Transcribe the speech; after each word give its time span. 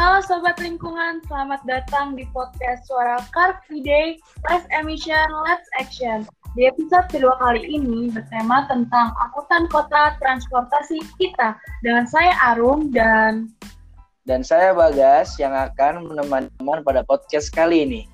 Halo 0.00 0.24
Sobat 0.24 0.56
Lingkungan, 0.56 1.20
selamat 1.28 1.60
datang 1.68 2.16
di 2.16 2.24
podcast 2.32 2.88
Suara 2.88 3.20
Car 3.36 3.60
Free 3.68 3.84
Day, 3.84 4.16
Less 4.48 4.64
Emission, 4.72 5.28
Let's 5.44 5.68
Action. 5.76 6.24
Di 6.56 6.72
episode 6.72 7.04
kedua 7.12 7.36
kali 7.36 7.68
ini 7.68 8.08
bertema 8.08 8.64
tentang 8.64 9.12
akutan 9.20 9.68
kota 9.68 10.16
transportasi 10.24 11.04
kita. 11.20 11.52
Dengan 11.84 12.08
saya 12.08 12.32
Arum 12.48 12.88
dan... 12.96 13.52
Dan 14.24 14.40
saya 14.40 14.72
Bagas 14.72 15.36
yang 15.36 15.52
akan 15.52 16.08
menemani 16.08 16.48
teman 16.56 16.80
pada 16.80 17.04
podcast 17.04 17.52
kali 17.52 17.84
ini. 17.84 18.08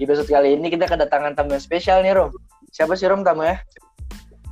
Di 0.00 0.08
episode 0.08 0.32
kali 0.32 0.56
ini 0.56 0.72
kita 0.72 0.88
kedatangan 0.88 1.36
tamu 1.36 1.52
yang 1.52 1.60
spesial 1.60 2.00
nih 2.00 2.16
Rom. 2.16 2.32
Siapa 2.72 2.96
sih 2.96 3.12
Rom 3.12 3.20
tamu 3.20 3.44
ya? 3.44 3.60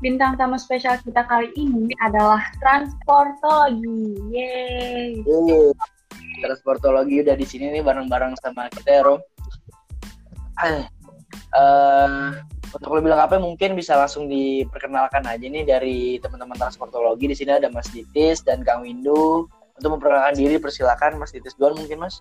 Bintang 0.04 0.36
tamu 0.36 0.60
spesial 0.60 1.00
kita 1.00 1.24
kali 1.24 1.48
ini 1.56 1.96
adalah 2.04 2.44
transportologi. 2.60 4.20
Yeay. 4.36 5.24
Yeay 5.24 5.72
transportologi 6.44 7.24
udah 7.24 7.32
di 7.32 7.46
sini 7.48 7.72
nih 7.72 7.80
bareng-bareng 7.80 8.36
sama 8.44 8.68
kita 8.68 9.00
ya 9.00 9.02
Rom. 9.08 9.20
Uh, 11.54 12.36
untuk 12.76 13.00
lebih 13.00 13.16
lengkapnya 13.16 13.40
mungkin 13.40 13.70
bisa 13.72 13.96
langsung 13.96 14.28
diperkenalkan 14.28 15.24
aja 15.24 15.46
nih 15.48 15.64
dari 15.64 16.20
teman-teman 16.20 16.60
transportologi. 16.60 17.32
Di 17.32 17.36
sini 17.40 17.56
ada 17.56 17.72
Mas 17.72 17.88
Ditis 17.88 18.44
dan 18.44 18.60
Kang 18.60 18.84
Windu. 18.84 19.48
Untuk 19.74 19.98
memperkenalkan 19.98 20.38
diri 20.38 20.60
persilakan 20.60 21.18
Mas 21.18 21.32
Ditis 21.32 21.56
duluan 21.56 21.80
mungkin 21.80 22.04
Mas. 22.04 22.20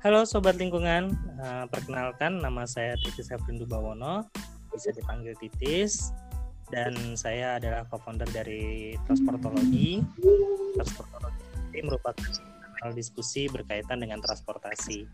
Halo 0.00 0.24
sobat 0.24 0.56
lingkungan, 0.56 1.12
uh, 1.44 1.68
perkenalkan 1.68 2.40
nama 2.40 2.64
saya 2.64 2.96
Titis 3.04 3.28
Hafrindu 3.28 3.68
Bawono, 3.68 4.24
bisa 4.72 4.88
dipanggil 4.96 5.36
Titis 5.36 6.08
dan 6.70 7.18
saya 7.18 7.58
adalah 7.58 7.82
co-founder 7.90 8.30
dari 8.30 8.94
Transportologi. 9.06 10.00
Transportologi 10.78 11.42
ini 11.70 11.86
merupakan 11.86 12.18
kanal 12.78 12.90
diskusi 12.94 13.46
berkaitan 13.50 14.02
dengan 14.02 14.18
transportasi. 14.22 15.06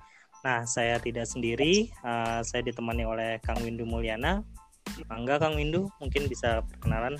Nah, 0.44 0.62
saya 0.68 1.00
tidak 1.02 1.26
sendiri, 1.26 1.90
uh, 2.06 2.44
saya 2.44 2.62
ditemani 2.62 3.02
oleh 3.02 3.30
Kang 3.42 3.58
Windu 3.64 3.82
Mulyana. 3.88 4.44
Mangga 5.10 5.42
Kang 5.42 5.58
Windu, 5.58 5.90
mungkin 5.98 6.30
bisa 6.30 6.62
perkenalan. 6.62 7.18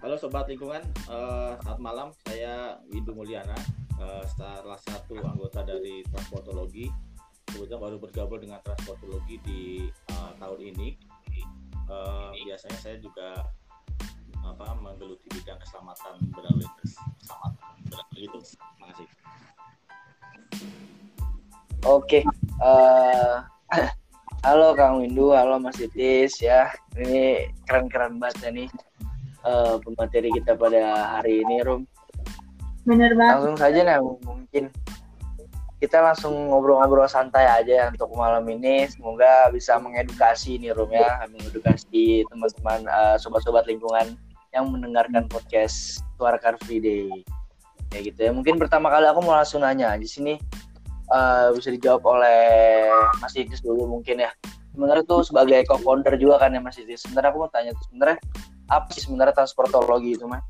Halo 0.00 0.16
Sobat 0.16 0.48
Lingkungan, 0.48 0.80
uh, 1.10 1.60
selamat 1.60 1.80
malam. 1.82 2.08
Saya 2.24 2.80
Windu 2.88 3.12
Mulyana, 3.12 3.58
uh, 4.00 4.24
salah 4.38 4.80
satu 4.80 5.20
anggota 5.20 5.66
dari 5.66 6.00
Transportologi. 6.08 6.88
Kebetulan 7.44 7.80
baru 7.80 7.96
bergabung 8.00 8.40
dengan 8.40 8.58
Transportologi 8.64 9.36
di 9.44 9.60
uh, 10.14 10.32
tahun 10.40 10.60
ini. 10.72 10.88
Uh, 11.84 12.32
biasanya 12.48 12.78
saya 12.80 12.96
juga 12.96 13.44
apa 14.44 14.76
menggeluti 14.76 15.26
bidang 15.32 15.56
keselamatan 15.64 16.20
berlalu 16.36 16.62
lintas. 16.62 16.92
Keselamatan 17.20 17.72
berlalu 17.88 18.16
itu 18.20 18.38
terima 18.44 18.84
kasih. 18.92 19.08
Oke 21.84 22.20
uh, 22.60 23.44
halo 24.44 24.76
Kang 24.76 25.00
Windu 25.00 25.32
halo 25.32 25.56
Mas 25.56 25.80
Titis 25.80 26.40
ya. 26.44 26.68
Ini 26.96 27.48
keren-keren 27.64 28.20
banget 28.20 28.36
ya 28.44 28.50
nih 28.52 28.68
uh, 29.44 29.80
pemateri 29.80 30.28
kita 30.32 30.56
pada 30.56 31.16
hari 31.18 31.44
ini 31.44 31.64
Rum. 31.64 31.88
Bener 32.84 33.16
banget. 33.16 33.32
Langsung 33.40 33.56
saja 33.56 33.80
nih 33.80 34.00
mungkin 34.00 34.68
kita 35.82 36.00
langsung 36.00 36.48
ngobrol-ngobrol 36.48 37.04
santai 37.04 37.44
aja 37.44 37.92
untuk 37.92 38.08
malam 38.16 38.48
ini. 38.48 38.88
Semoga 38.88 39.52
bisa 39.52 39.76
mengedukasi 39.76 40.56
nih 40.56 40.72
Rum 40.72 40.88
ya, 40.88 41.20
mengedukasi 41.28 42.24
teman-teman 42.32 42.88
uh, 42.88 43.16
sobat-sobat 43.20 43.68
lingkungan 43.68 44.16
yang 44.54 44.70
mendengarkan 44.70 45.26
podcast 45.26 46.00
Suara 46.14 46.38
Car 46.38 46.54
Free 46.62 46.78
Day. 46.78 47.10
Ya 47.90 48.00
gitu 48.00 48.20
ya. 48.22 48.30
Mungkin 48.30 48.56
pertama 48.56 48.88
kali 48.88 49.10
aku 49.10 49.20
mau 49.26 49.34
langsung 49.34 49.66
nanya 49.66 49.98
di 49.98 50.06
sini 50.06 50.38
uh, 51.10 51.50
bisa 51.50 51.74
dijawab 51.74 52.06
oleh 52.06 52.40
Mas 53.18 53.34
Idris 53.34 53.60
dulu 53.60 53.90
mungkin 53.90 54.22
ya. 54.22 54.30
Sebenarnya 54.74 55.04
tuh 55.06 55.26
sebagai 55.26 55.66
co-founder 55.66 56.14
juga 56.16 56.38
kan 56.38 56.54
ya 56.54 56.62
Mas 56.62 56.78
Idris. 56.78 57.02
Sebenarnya 57.02 57.34
aku 57.34 57.38
mau 57.42 57.50
tanya 57.50 57.74
tuh 57.74 57.84
sebenarnya 57.90 58.18
apa 58.70 58.88
sih 58.94 59.02
sebenarnya 59.04 59.34
transportologi 59.34 60.14
itu 60.14 60.24
Mas? 60.30 60.42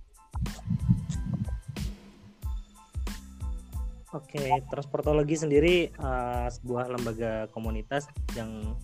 Oke, 4.14 4.46
transportologi 4.70 5.34
sendiri 5.34 5.90
uh, 5.98 6.46
sebuah 6.46 6.86
lembaga 6.86 7.50
komunitas 7.50 8.06
yang 8.38 8.78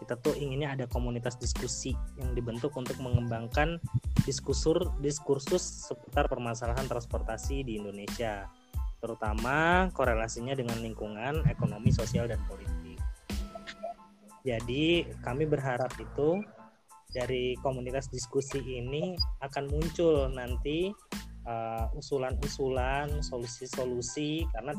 kita 0.00 0.16
tuh 0.16 0.32
inginnya 0.32 0.72
ada 0.72 0.88
komunitas 0.88 1.36
diskusi 1.36 1.92
yang 2.16 2.32
dibentuk 2.32 2.72
untuk 2.74 2.96
mengembangkan 2.98 3.76
diskusur 4.24 4.96
diskursus 5.04 5.60
seputar 5.92 6.26
permasalahan 6.26 6.88
transportasi 6.88 7.62
di 7.62 7.76
Indonesia 7.76 8.48
terutama 9.00 9.88
korelasinya 9.96 10.52
dengan 10.52 10.76
lingkungan, 10.84 11.48
ekonomi, 11.48 11.88
sosial 11.88 12.28
dan 12.28 12.40
politik. 12.44 13.00
Jadi 14.44 15.08
kami 15.24 15.48
berharap 15.48 15.92
itu 15.96 16.40
dari 17.10 17.56
komunitas 17.60 18.08
diskusi 18.08 18.60
ini 18.60 19.16
akan 19.42 19.64
muncul 19.68 20.30
nanti 20.30 20.92
usulan-usulan, 21.96 23.24
solusi-solusi 23.24 24.44
karena 24.52 24.76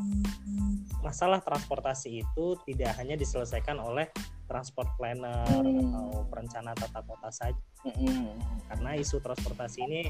masalah 1.01 1.41
transportasi 1.41 2.22
itu 2.22 2.45
tidak 2.69 2.95
hanya 3.01 3.17
diselesaikan 3.17 3.81
oleh 3.81 4.07
transport 4.45 4.88
planner 4.95 5.63
hmm. 5.63 5.79
atau 5.89 6.07
perencana 6.29 6.72
tata 6.77 7.01
kota 7.03 7.29
saja. 7.33 7.63
Hmm. 7.88 8.38
Karena 8.69 8.95
isu 8.95 9.19
transportasi 9.19 9.79
ini 9.83 10.01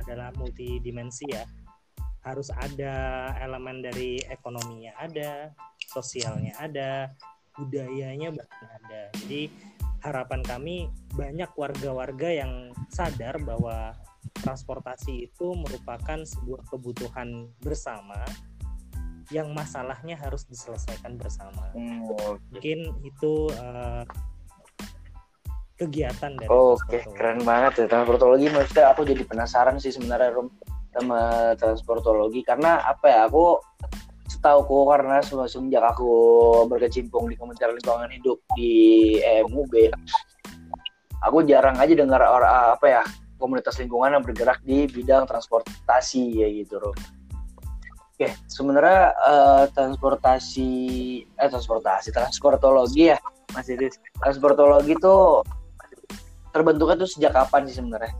adalah 0.00 0.34
multidimensi 0.34 1.28
ya. 1.30 1.44
Harus 2.24 2.48
ada 2.48 3.30
elemen 3.44 3.84
dari 3.84 4.16
ekonominya 4.24 4.96
ada, 4.96 5.52
sosialnya 5.92 6.56
ada, 6.56 7.12
budayanya 7.54 8.32
bahkan 8.32 8.68
ada. 8.80 9.12
Jadi 9.20 9.52
harapan 10.00 10.40
kami 10.44 10.88
banyak 11.12 11.52
warga-warga 11.52 12.28
yang 12.32 12.72
sadar 12.88 13.36
bahwa 13.40 13.92
transportasi 14.40 15.30
itu 15.30 15.46
merupakan 15.56 16.20
sebuah 16.22 16.62
kebutuhan 16.68 17.48
bersama 17.60 18.18
yang 19.32 19.56
masalahnya 19.56 20.20
harus 20.20 20.44
diselesaikan 20.48 21.16
bersama. 21.16 21.72
Hmm, 21.72 22.04
okay. 22.12 22.36
Mungkin 22.52 22.78
itu 23.08 23.48
uh, 23.56 24.04
kegiatan 25.80 26.36
dari 26.36 26.48
Oke, 26.52 27.00
okay, 27.00 27.02
keren 27.16 27.40
banget 27.42 27.84
ya 27.84 27.86
transportologi. 27.88 28.52
Maksudnya 28.52 28.92
aku 28.92 29.08
jadi 29.08 29.24
penasaran 29.24 29.80
sih 29.80 29.90
sebenarnya 29.90 30.36
Rom 30.36 30.52
sama 30.94 31.52
transportologi 31.58 32.46
karena 32.46 32.78
apa 32.86 33.06
ya 33.10 33.20
aku 33.26 33.58
setahu 34.30 34.86
karena 34.86 35.18
semenjak 35.24 35.82
aku 35.82 36.12
berkecimpung 36.70 37.26
di 37.26 37.34
Kementerian 37.34 37.74
Lingkungan 37.74 38.14
Hidup 38.14 38.38
di 38.54 38.72
EMUB 39.18 39.74
aku 41.24 41.42
jarang 41.48 41.80
aja 41.80 41.94
dengar 41.96 42.20
orang 42.22 42.78
apa 42.78 42.86
ya 42.86 43.02
komunitas 43.44 43.76
lingkungan 43.76 44.16
yang 44.16 44.24
bergerak 44.24 44.64
di 44.64 44.88
bidang 44.88 45.28
transportasi 45.28 46.40
ya 46.40 46.48
gitu 46.48 46.80
Rom. 46.80 46.96
Oke, 48.16 48.32
sebenarnya 48.48 49.12
uh, 49.20 49.64
transportasi 49.76 50.72
eh 51.28 51.48
transportasi 51.52 52.08
transportologi 52.08 53.12
ya 53.12 53.20
Mas 53.52 53.68
Idris. 53.68 54.00
Transportologi 54.16 54.96
itu 54.96 55.44
terbentuknya 56.56 56.96
tuh 57.04 57.10
sejak 57.10 57.36
kapan 57.36 57.68
sih 57.68 57.76
sebenarnya? 57.76 58.14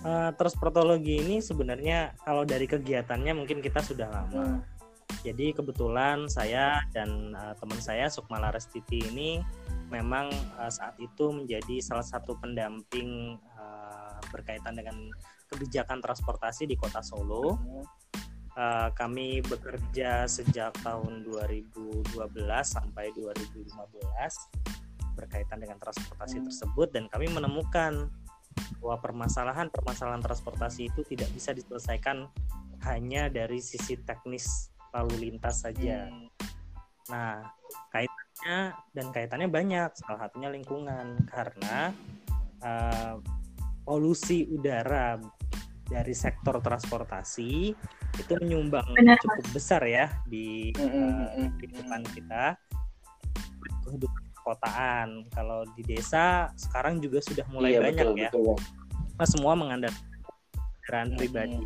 Uh, 0.00 0.32
transportologi 0.40 1.20
ini 1.20 1.44
sebenarnya 1.44 2.16
kalau 2.24 2.48
dari 2.48 2.64
kegiatannya 2.64 3.36
mungkin 3.36 3.60
kita 3.60 3.84
sudah 3.84 4.08
lama. 4.08 4.32
Hmm. 4.32 4.79
Jadi 5.20 5.52
kebetulan 5.52 6.24
saya 6.32 6.80
dan 6.96 7.36
uh, 7.36 7.52
teman 7.60 7.76
saya 7.76 8.08
Sukma 8.08 8.40
Larestiti 8.40 9.04
ini 9.12 9.44
memang 9.92 10.32
uh, 10.56 10.72
saat 10.72 10.96
itu 10.96 11.28
menjadi 11.28 11.76
salah 11.84 12.06
satu 12.06 12.40
pendamping 12.40 13.36
uh, 13.58 14.16
berkaitan 14.32 14.72
dengan 14.72 14.96
kebijakan 15.52 16.00
transportasi 16.00 16.64
di 16.64 16.78
Kota 16.78 17.04
Solo. 17.04 17.60
Uh, 18.56 18.88
kami 18.96 19.44
bekerja 19.46 20.26
sejak 20.26 20.74
tahun 20.82 21.22
2012 21.28 22.16
sampai 22.64 23.14
2015 23.14 23.70
berkaitan 25.14 25.60
dengan 25.60 25.76
transportasi 25.78 26.42
tersebut 26.48 26.88
dan 26.90 27.06
kami 27.12 27.28
menemukan 27.28 28.08
bahwa 28.80 28.96
permasalahan-permasalahan 29.04 30.24
transportasi 30.24 30.88
itu 30.90 31.04
tidak 31.06 31.30
bisa 31.30 31.52
diselesaikan 31.52 32.26
hanya 32.88 33.28
dari 33.28 33.60
sisi 33.60 34.00
teknis 34.02 34.72
lalu 34.94 35.30
lintas 35.30 35.62
saja. 35.62 36.06
Hmm. 36.08 36.28
Nah, 37.10 37.42
kait 37.90 38.10
dan 38.96 39.06
kaitannya 39.12 39.52
banyak 39.52 39.92
salah 40.00 40.24
satunya 40.24 40.48
lingkungan 40.48 41.20
karena 41.28 41.92
uh, 42.64 43.20
polusi 43.84 44.48
udara 44.48 45.20
dari 45.90 46.14
sektor 46.14 46.62
transportasi 46.62 47.74
itu 48.16 48.32
menyumbang 48.40 48.86
Benar, 48.96 49.18
cukup 49.20 49.46
besar 49.52 49.82
ya 49.84 50.08
di 50.24 50.72
uh, 50.78 51.50
kehidupan 51.58 52.06
kita 52.14 52.56
kehidupan 53.84 54.22
perkotaan 54.40 55.28
kalau 55.34 55.66
di 55.76 55.82
desa 55.84 56.48
sekarang 56.56 57.02
juga 57.02 57.20
sudah 57.20 57.44
mulai 57.52 57.76
iya, 57.76 57.80
banyak 57.82 58.06
betul, 58.06 58.16
ya 58.16 58.30
betul. 58.32 58.56
Nah, 59.20 59.28
semua 59.28 59.52
mengandalkan 59.52 60.00
kendaraan 60.80 61.08
pribadi. 61.20 61.60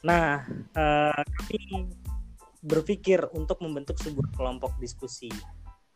Nah, 0.00 0.48
uh, 0.72 1.20
kami 1.20 1.92
berpikir 2.60 3.24
untuk 3.32 3.60
membentuk 3.64 3.96
sebuah 4.00 4.36
kelompok 4.36 4.76
diskusi. 4.80 5.32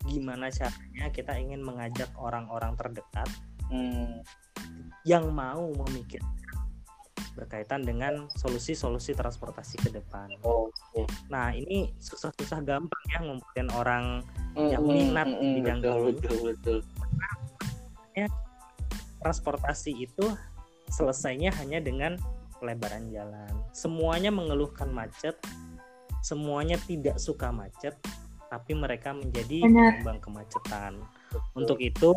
Gimana 0.04 0.52
caranya 0.52 1.08
kita 1.12 1.36
ingin 1.40 1.64
mengajak 1.64 2.12
orang-orang 2.20 2.76
terdekat 2.76 3.28
hmm. 3.72 4.20
yang 5.08 5.32
mau 5.32 5.72
memikir 5.84 6.20
berkaitan 7.34 7.82
dengan 7.82 8.30
solusi-solusi 8.38 9.12
transportasi 9.12 9.76
ke 9.82 9.90
depan. 9.90 10.30
Oh, 10.46 10.70
okay. 10.70 11.04
Nah 11.28 11.50
ini 11.50 11.90
susah-susah 11.98 12.62
gampang 12.62 13.04
ya 13.10 13.18
ngumpulin 13.26 13.68
orang 13.74 14.04
mm, 14.54 14.70
yang 14.70 14.84
minat 14.86 15.28
mm, 15.28 15.38
di 15.38 15.46
bidang 15.60 15.78
betul. 15.82 15.98
Betul, 16.14 16.38
betul. 16.54 16.78
Ya, 18.14 18.30
transportasi 19.18 20.06
itu 20.06 20.26
selesainya 20.94 21.50
hanya 21.58 21.82
dengan 21.82 22.14
pelebaran 22.62 23.10
jalan. 23.10 23.50
Semuanya 23.74 24.30
mengeluhkan 24.30 24.94
macet, 24.94 25.34
semuanya 26.24 26.80
tidak 26.88 27.20
suka 27.20 27.52
macet, 27.52 27.92
tapi 28.48 28.72
mereka 28.72 29.12
menjadi 29.12 29.60
penyumbang 29.60 30.24
kemacetan. 30.24 31.04
Untuk 31.52 31.76
itu 31.84 32.16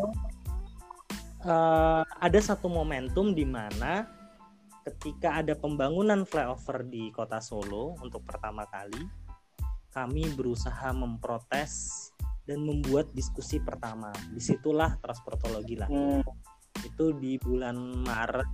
uh, 1.44 2.02
ada 2.08 2.40
satu 2.40 2.72
momentum 2.72 3.36
di 3.36 3.44
mana 3.44 4.08
ketika 4.88 5.44
ada 5.44 5.52
pembangunan 5.52 6.24
flyover 6.24 6.88
di 6.88 7.12
kota 7.12 7.44
Solo 7.44 8.00
untuk 8.00 8.24
pertama 8.24 8.64
kali, 8.64 9.04
kami 9.92 10.24
berusaha 10.32 10.88
memprotes 10.96 12.08
dan 12.48 12.64
membuat 12.64 13.12
diskusi 13.12 13.60
pertama. 13.60 14.08
Di 14.32 14.40
situlah 14.40 14.96
transportologi 15.04 15.76
lah. 15.76 15.92
Hmm. 15.92 16.24
Itu 16.80 17.12
di 17.12 17.36
bulan 17.36 17.76
Maret 18.08 18.48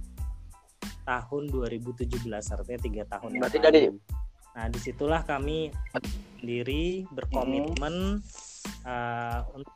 tahun 1.07 1.53
2017, 1.53 2.11
artinya 2.27 2.81
tiga 2.81 3.03
tahun 3.07 3.39
Berarti 3.39 3.59
lalu. 3.63 4.01
Nah, 4.55 4.67
di 4.71 4.79
situlah 4.79 5.27
kami 5.27 5.75
sendiri 6.39 7.03
berkomitmen 7.11 8.23
hmm. 8.23 8.87
uh, 8.87 9.41
untuk 9.51 9.75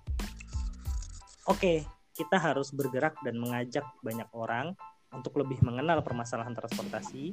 oke 1.50 1.58
okay, 1.58 1.78
kita 2.14 2.38
harus 2.38 2.70
bergerak 2.70 3.18
dan 3.26 3.38
mengajak 3.42 3.82
banyak 4.02 4.26
orang 4.34 4.74
untuk 5.14 5.40
lebih 5.40 5.58
mengenal 5.64 6.04
permasalahan 6.04 6.52
transportasi, 6.52 7.32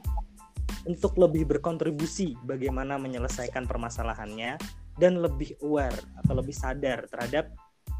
untuk 0.87 1.19
lebih 1.19 1.43
berkontribusi 1.45 2.39
bagaimana 2.47 2.95
menyelesaikan 2.95 3.67
permasalahannya, 3.67 4.55
dan 4.95 5.19
lebih 5.19 5.59
aware 5.59 5.99
atau 6.23 6.33
lebih 6.39 6.55
sadar 6.55 7.03
terhadap 7.11 7.51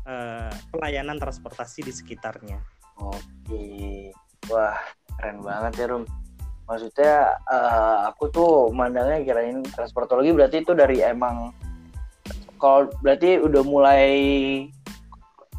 uh, 0.08 0.54
pelayanan 0.72 1.20
transportasi 1.20 1.84
di 1.84 1.92
sekitarnya. 1.92 2.64
Oke, 3.04 4.16
wah 4.48 4.80
keren 5.20 5.44
banget 5.44 5.84
ya 5.84 5.86
Rum. 5.92 6.25
Maksudnya 6.66 7.38
uh, 7.46 8.10
aku 8.10 8.34
tuh 8.34 8.52
mandangnya 8.74 9.22
kirain 9.22 9.62
transportologi 9.70 10.34
berarti 10.34 10.66
itu 10.66 10.74
dari 10.74 11.06
emang 11.06 11.54
kalau 12.58 12.90
berarti 13.06 13.38
udah 13.38 13.62
mulai 13.62 14.14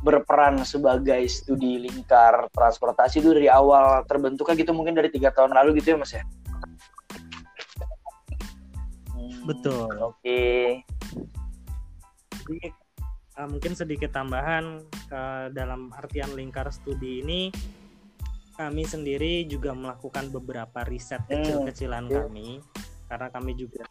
berperan 0.03 0.63
sebagai 0.67 1.25
studi 1.27 1.83
lingkar 1.83 2.51
transportasi 2.53 3.23
itu 3.23 3.33
dari 3.35 3.49
awal 3.51 4.05
terbentuknya 4.07 4.55
gitu 4.59 4.71
mungkin 4.77 4.95
dari 4.95 5.11
tiga 5.11 5.33
tahun 5.33 5.57
lalu 5.57 5.83
gitu 5.83 5.95
ya 5.95 5.97
mas 5.99 6.13
ya 6.15 6.23
hmm, 9.15 9.47
betul 9.49 9.91
oke 9.99 10.15
okay. 10.23 10.85
Jadi, 12.47 12.71
uh, 13.43 13.49
mungkin 13.51 13.75
sedikit 13.75 14.15
tambahan 14.15 14.79
uh, 15.11 15.51
dalam 15.51 15.91
artian 15.91 16.31
lingkar 16.39 16.71
studi 16.71 17.27
ini 17.27 17.51
kami 18.57 18.83
sendiri 18.89 19.45
juga 19.47 19.77
melakukan 19.77 20.33
beberapa 20.33 20.83
riset 20.89 21.23
hmm, 21.29 21.31
kecil-kecilan 21.31 22.05
hmm. 22.09 22.13
kami 22.13 22.49
karena 23.07 23.29
kami 23.31 23.53
juga 23.55 23.85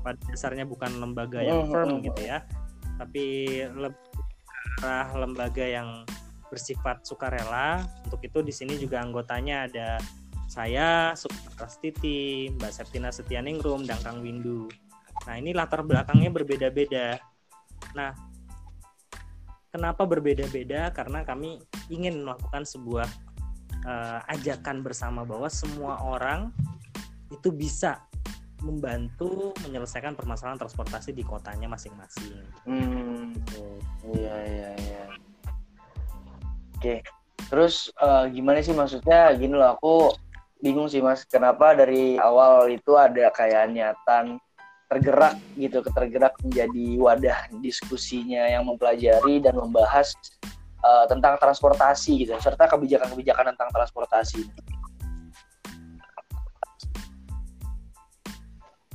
pada 0.00 0.18
dasarnya 0.30 0.64
bukan 0.64 1.02
lembaga 1.02 1.42
yang 1.42 1.66
hmm, 1.66 1.70
firm 1.74 1.90
hmm, 1.98 2.02
gitu 2.06 2.22
ya 2.24 2.38
tapi 2.96 3.24
lebih 3.66 4.24
arah 4.80 5.08
lembaga 5.16 5.64
yang 5.64 6.04
bersifat 6.48 7.02
sukarela. 7.04 7.82
Untuk 8.06 8.22
itu 8.22 8.38
di 8.44 8.52
sini 8.54 8.74
juga 8.78 9.02
anggotanya 9.02 9.66
ada 9.66 9.98
saya, 10.46 11.12
Suprastiti, 11.18 12.52
Mbak 12.54 12.72
Septina 12.72 13.10
Setianingrum, 13.10 13.84
dan 13.84 13.98
Kang 14.00 14.22
Windu. 14.22 14.70
Nah 15.26 15.34
ini 15.36 15.50
latar 15.50 15.82
belakangnya 15.82 16.30
berbeda-beda. 16.30 17.18
Nah 17.98 18.14
kenapa 19.74 20.06
berbeda-beda? 20.06 20.94
Karena 20.94 21.26
kami 21.26 21.58
ingin 21.90 22.22
melakukan 22.22 22.62
sebuah 22.62 23.08
uh, 23.86 24.18
ajakan 24.28 24.82
bersama 24.82 25.22
bahwa 25.22 25.46
semua 25.46 26.02
orang 26.02 26.50
itu 27.30 27.54
bisa 27.54 28.02
membantu 28.64 29.54
menyelesaikan 29.62 30.18
permasalahan 30.18 30.58
transportasi 30.58 31.14
di 31.14 31.22
kotanya 31.22 31.70
masing-masing. 31.70 32.42
Hmm, 32.66 33.36
iya 34.10 34.36
iya 34.48 34.70
iya. 34.74 35.04
Oke, 36.76 37.04
terus 37.48 37.88
uh, 38.02 38.26
gimana 38.28 38.60
sih 38.60 38.74
maksudnya? 38.74 39.32
Gini 39.38 39.54
loh, 39.54 39.76
aku 39.76 39.94
bingung 40.60 40.88
sih 40.88 41.04
mas, 41.04 41.24
kenapa 41.28 41.76
dari 41.76 42.16
awal 42.16 42.72
itu 42.72 42.96
ada 42.96 43.28
kayak 43.32 43.70
niatan 43.70 44.40
tergerak 44.86 45.34
gitu, 45.58 45.82
ketergerak 45.82 46.32
menjadi 46.46 46.86
wadah 47.02 47.38
diskusinya 47.58 48.46
yang 48.46 48.70
mempelajari 48.70 49.42
dan 49.42 49.58
membahas 49.58 50.14
uh, 50.82 51.04
tentang 51.08 51.38
transportasi 51.40 52.26
gitu, 52.26 52.32
serta 52.40 52.68
kebijakan-kebijakan 52.68 53.54
tentang 53.54 53.70
transportasi. 53.72 54.44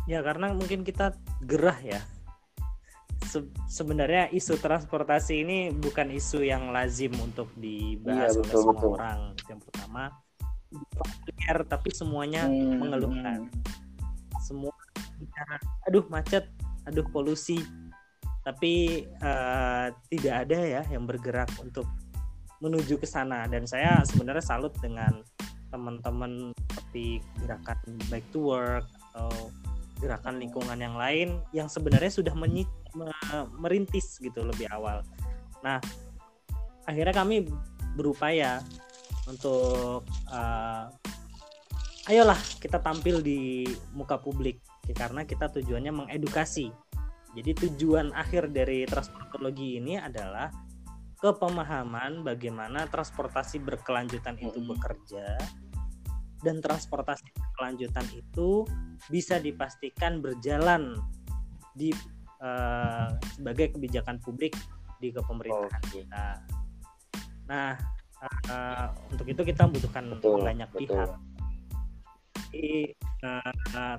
Ya 0.09 0.19
karena 0.25 0.51
mungkin 0.51 0.83
kita 0.83 1.15
gerah 1.45 1.77
ya. 1.79 2.01
Se 3.21 3.39
sebenarnya 3.69 4.27
isu 4.33 4.59
transportasi 4.59 5.45
ini 5.45 5.57
bukan 5.71 6.11
isu 6.11 6.43
yang 6.43 6.73
lazim 6.73 7.15
untuk 7.21 7.47
dibahas 7.55 8.35
iya, 8.35 8.41
betul, 8.41 8.43
oleh 8.43 8.51
semua 8.51 8.73
betul. 8.75 8.91
orang. 8.97 9.19
Yang 9.47 9.59
pertama, 9.69 10.03
populer 10.71 11.57
tapi 11.69 11.89
semuanya 11.95 12.41
hmm. 12.49 12.75
mengeluhkan. 12.81 13.39
Semua 14.41 14.73
bicara, 15.15 15.57
aduh 15.87 16.03
macet, 16.11 16.49
aduh 16.89 17.05
polusi. 17.13 17.61
Tapi 18.41 19.05
uh, 19.21 19.93
tidak 20.09 20.35
ada 20.47 20.59
ya 20.65 20.81
yang 20.89 21.05
bergerak 21.05 21.49
untuk 21.61 21.85
menuju 22.61 22.97
ke 22.97 23.05
sana. 23.05 23.45
Dan 23.45 23.65
saya 23.69 24.01
sebenarnya 24.05 24.41
salut 24.41 24.73
dengan 24.81 25.21
teman-teman 25.71 26.51
seperti 26.69 27.23
gerakan 27.39 27.79
Back 28.11 28.25
to 28.35 28.43
Work 28.43 28.85
atau 29.13 29.53
gerakan 30.01 30.41
lingkungan 30.41 30.81
yang 30.81 30.97
lain 30.97 31.39
yang 31.53 31.69
sebenarnya 31.69 32.09
sudah 32.09 32.33
menyi, 32.33 32.65
merintis 33.61 34.17
gitu 34.17 34.41
lebih 34.41 34.65
awal. 34.73 35.05
Nah, 35.61 35.77
akhirnya 36.89 37.13
kami 37.13 37.45
berupaya 37.93 38.65
untuk 39.29 40.01
uh, 40.33 40.89
ayolah 42.09 42.39
kita 42.57 42.81
tampil 42.81 43.21
di 43.21 43.69
muka 43.93 44.17
publik 44.17 44.57
ya, 44.89 44.97
karena 44.97 45.21
kita 45.23 45.47
tujuannya 45.53 45.93
mengedukasi. 45.93 46.73
Jadi 47.31 47.51
tujuan 47.67 48.11
akhir 48.11 48.51
dari 48.51 48.83
transportologi 48.83 49.79
ini 49.79 49.95
adalah 49.95 50.51
kepemahaman 51.21 52.25
bagaimana 52.25 52.89
transportasi 52.89 53.61
berkelanjutan 53.61 54.35
itu 54.41 54.59
bekerja 54.65 55.37
dan 56.41 56.57
transportasi 56.59 57.29
kelanjutan 57.55 58.03
itu 58.11 58.65
bisa 59.07 59.37
dipastikan 59.37 60.19
berjalan 60.19 60.97
di 61.77 61.93
uh, 62.41 63.13
sebagai 63.37 63.77
kebijakan 63.77 64.17
publik 64.19 64.57
di 64.97 65.13
kepemerintahan 65.13 65.83
oh, 65.85 65.91
kita. 65.93 66.25
Nah, 67.47 67.77
uh, 68.49 68.87
untuk 69.13 69.25
itu 69.29 69.41
kita 69.45 69.69
membutuhkan 69.69 70.03
betul, 70.17 70.41
banyak 70.41 70.69
betul. 70.73 70.81
pihak. 70.89 71.11
Jadi 72.51 72.73
uh, 73.23 73.97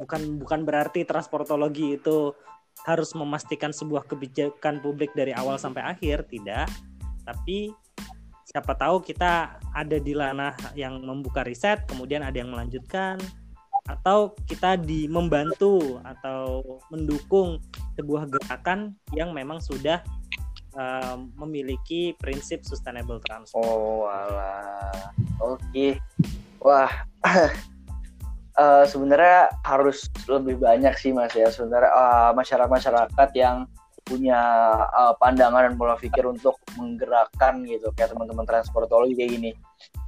bukan 0.00 0.40
bukan 0.40 0.60
berarti 0.64 1.04
transportologi 1.04 2.00
itu 2.00 2.32
harus 2.88 3.12
memastikan 3.12 3.76
sebuah 3.76 4.08
kebijakan 4.08 4.80
publik 4.80 5.12
dari 5.12 5.36
awal 5.36 5.60
sampai 5.60 5.84
akhir, 5.84 6.24
tidak. 6.32 6.72
Tapi 7.28 7.68
siapa 8.50 8.74
tahu 8.74 9.04
kita 9.04 9.60
ada 9.70 9.96
di 10.02 10.10
ranah 10.10 10.56
yang 10.74 10.98
membuka 10.98 11.46
riset 11.46 11.86
kemudian 11.86 12.26
ada 12.26 12.34
yang 12.34 12.50
melanjutkan 12.50 13.14
atau 13.86 14.34
kita 14.50 14.74
di 14.74 15.06
membantu 15.06 16.02
atau 16.02 16.62
mendukung 16.90 17.62
sebuah 17.94 18.26
gerakan 18.26 18.98
yang 19.14 19.30
memang 19.30 19.62
sudah 19.62 20.02
uh, 20.74 21.16
memiliki 21.38 22.14
prinsip 22.18 22.66
sustainable 22.66 23.22
transport. 23.22 23.62
Oh, 23.62 24.10
wala. 24.10 24.58
Oke. 25.38 25.62
Okay. 25.70 25.92
Wah. 26.58 26.90
uh, 28.60 28.84
sebenarnya 28.84 29.48
harus 29.64 30.12
lebih 30.28 30.60
banyak 30.60 30.92
sih 31.00 31.16
Mas 31.16 31.32
ya 31.32 31.48
sebenarnya 31.48 31.88
uh, 31.88 32.30
masyarakat-masyarakat 32.36 33.30
yang 33.32 33.64
punya 34.04 34.40
uh, 34.90 35.14
pandangan 35.22 35.70
dan 35.70 35.74
pola 35.78 35.94
pikir 35.94 36.26
untuk 36.26 36.58
menggerakkan 36.74 37.62
gitu 37.62 37.94
kayak 37.94 38.10
teman-teman 38.10 38.44
transportologi 38.44 39.14
kayak 39.16 39.32
gini. 39.38 39.50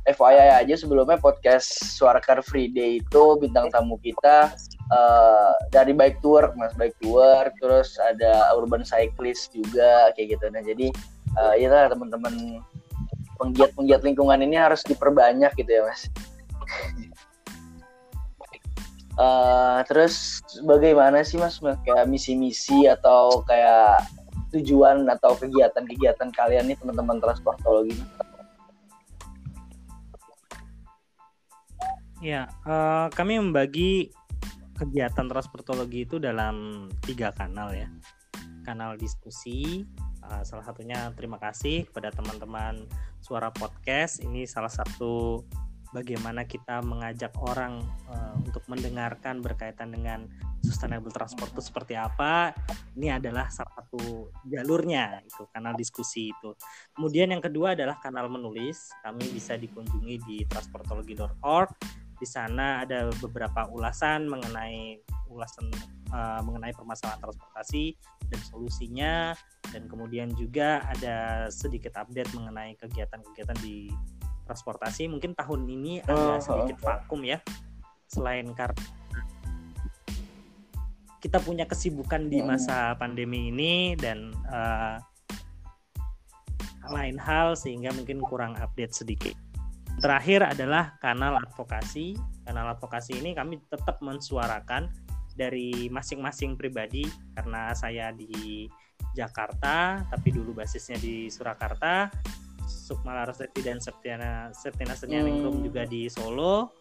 FYI 0.03 0.67
aja 0.67 0.75
sebelumnya 0.75 1.15
podcast 1.23 1.95
Suara 1.95 2.19
Car 2.19 2.43
Free 2.43 2.67
Day 2.67 2.99
itu 2.99 3.23
bintang 3.39 3.71
tamu 3.71 3.95
kita 4.03 4.51
uh, 4.91 5.55
dari 5.71 5.95
Bike 5.95 6.19
Tour, 6.19 6.51
Mas 6.59 6.75
Bike 6.75 6.99
Tour, 6.99 7.47
terus 7.63 7.95
ada 8.03 8.51
Urban 8.59 8.83
Cyclist 8.83 9.55
juga 9.55 10.11
kayak 10.19 10.35
gitu. 10.35 10.51
Nah 10.51 10.63
jadi 10.67 10.91
uh, 11.39 11.55
ya 11.55 11.87
teman-teman 11.87 12.59
penggiat-penggiat 13.39 14.03
lingkungan 14.03 14.43
ini 14.43 14.59
harus 14.59 14.83
diperbanyak 14.83 15.55
gitu 15.55 15.71
ya 15.71 15.83
Mas. 15.87 16.11
Uh, 19.13 19.85
terus 19.85 20.41
bagaimana 20.65 21.21
sih 21.21 21.37
mas 21.37 21.61
kayak 21.61 22.09
misi-misi 22.09 22.89
atau 22.89 23.45
kayak 23.45 24.09
tujuan 24.57 25.05
atau 25.09 25.37
kegiatan-kegiatan 25.37 26.33
kalian 26.33 26.73
nih 26.73 26.77
teman-teman 26.81 27.21
transportologi? 27.21 27.97
Ya, 32.23 32.47
uh, 32.65 33.11
kami 33.13 33.37
membagi 33.37 34.15
kegiatan 34.79 35.27
transportologi 35.27 36.07
itu 36.07 36.17
dalam 36.23 36.87
tiga 37.03 37.35
kanal 37.35 37.75
ya. 37.75 37.91
Kanal 38.63 38.95
diskusi, 38.95 39.83
uh, 40.23 40.41
salah 40.47 40.63
satunya 40.63 41.11
terima 41.19 41.37
kasih 41.43 41.85
kepada 41.91 42.15
teman-teman 42.15 42.87
Suara 43.19 43.51
Podcast. 43.51 44.23
Ini 44.23 44.47
salah 44.47 44.71
satu 44.71 45.43
bagaimana 45.93 46.49
kita 46.49 46.81
mengajak 46.81 47.31
orang 47.39 47.85
uh, 48.09 48.35
untuk 48.41 48.65
mendengarkan 48.67 49.45
berkaitan 49.45 49.93
dengan 49.93 50.27
sustainable 50.65 51.13
transport 51.13 51.53
itu 51.53 51.63
seperti 51.63 51.95
apa. 51.95 52.57
Ini 52.97 53.21
adalah 53.21 53.53
salah 53.53 53.73
satu 53.77 54.33
jalurnya 54.49 55.21
itu 55.23 55.45
kanal 55.53 55.77
diskusi 55.77 56.33
itu. 56.33 56.57
Kemudian 56.97 57.31
yang 57.31 57.45
kedua 57.45 57.77
adalah 57.77 58.01
kanal 58.01 58.33
menulis. 58.33 58.91
Kami 59.05 59.29
bisa 59.31 59.55
dikunjungi 59.61 60.17
di 60.25 60.37
transportologi.org 60.49 61.71
di 62.23 62.29
sana 62.31 62.87
ada 62.87 63.11
beberapa 63.19 63.67
ulasan 63.75 64.31
mengenai 64.31 65.03
ulasan 65.27 65.67
uh, 66.15 66.39
mengenai 66.47 66.71
permasalahan 66.71 67.19
transportasi 67.19 67.99
dan 68.31 68.41
solusinya. 68.47 69.15
Dan 69.75 69.91
kemudian 69.91 70.31
juga 70.39 70.87
ada 70.87 71.51
sedikit 71.51 71.99
update 71.99 72.31
mengenai 72.39 72.79
kegiatan-kegiatan 72.79 73.59
di 73.59 73.91
transportasi 74.45 75.09
mungkin 75.09 75.33
tahun 75.33 75.67
ini 75.67 76.03
agak 76.05 76.39
oh, 76.39 76.43
sedikit 76.43 76.77
oh. 76.81 76.85
vakum 76.87 77.21
ya 77.23 77.39
selain 78.11 78.51
karena 78.53 78.77
kita 81.23 81.39
punya 81.39 81.71
kesibukan 81.71 82.27
di 82.27 82.43
masa 82.43 82.99
pandemi 82.99 83.55
ini 83.55 83.95
dan 83.95 84.35
uh, 84.51 84.99
lain 86.91 87.15
hal 87.15 87.55
sehingga 87.55 87.95
mungkin 87.95 88.19
kurang 88.19 88.59
update 88.59 88.91
sedikit. 88.91 89.39
Terakhir 90.03 90.43
adalah 90.43 90.99
kanal 90.99 91.39
advokasi. 91.39 92.19
Kanal 92.43 92.75
advokasi 92.75 93.23
ini 93.23 93.39
kami 93.39 93.63
tetap 93.71 94.03
mensuarakan 94.03 94.91
dari 95.39 95.87
masing-masing 95.89 96.59
pribadi 96.59 97.07
karena 97.39 97.71
saya 97.73 98.11
di 98.11 98.67
Jakarta 99.15 100.03
tapi 100.11 100.29
dulu 100.35 100.59
basisnya 100.59 100.99
di 100.99 101.31
Surakarta 101.31 102.11
Sukma 102.67 103.17
Laraseti 103.17 103.61
dan 103.63 103.79
Septiana 103.79 104.51
Septiana 104.55 104.95
Senianingrum 104.97 105.61
hmm. 105.61 105.65
juga 105.71 105.83
di 105.87 106.07
Solo 106.07 106.75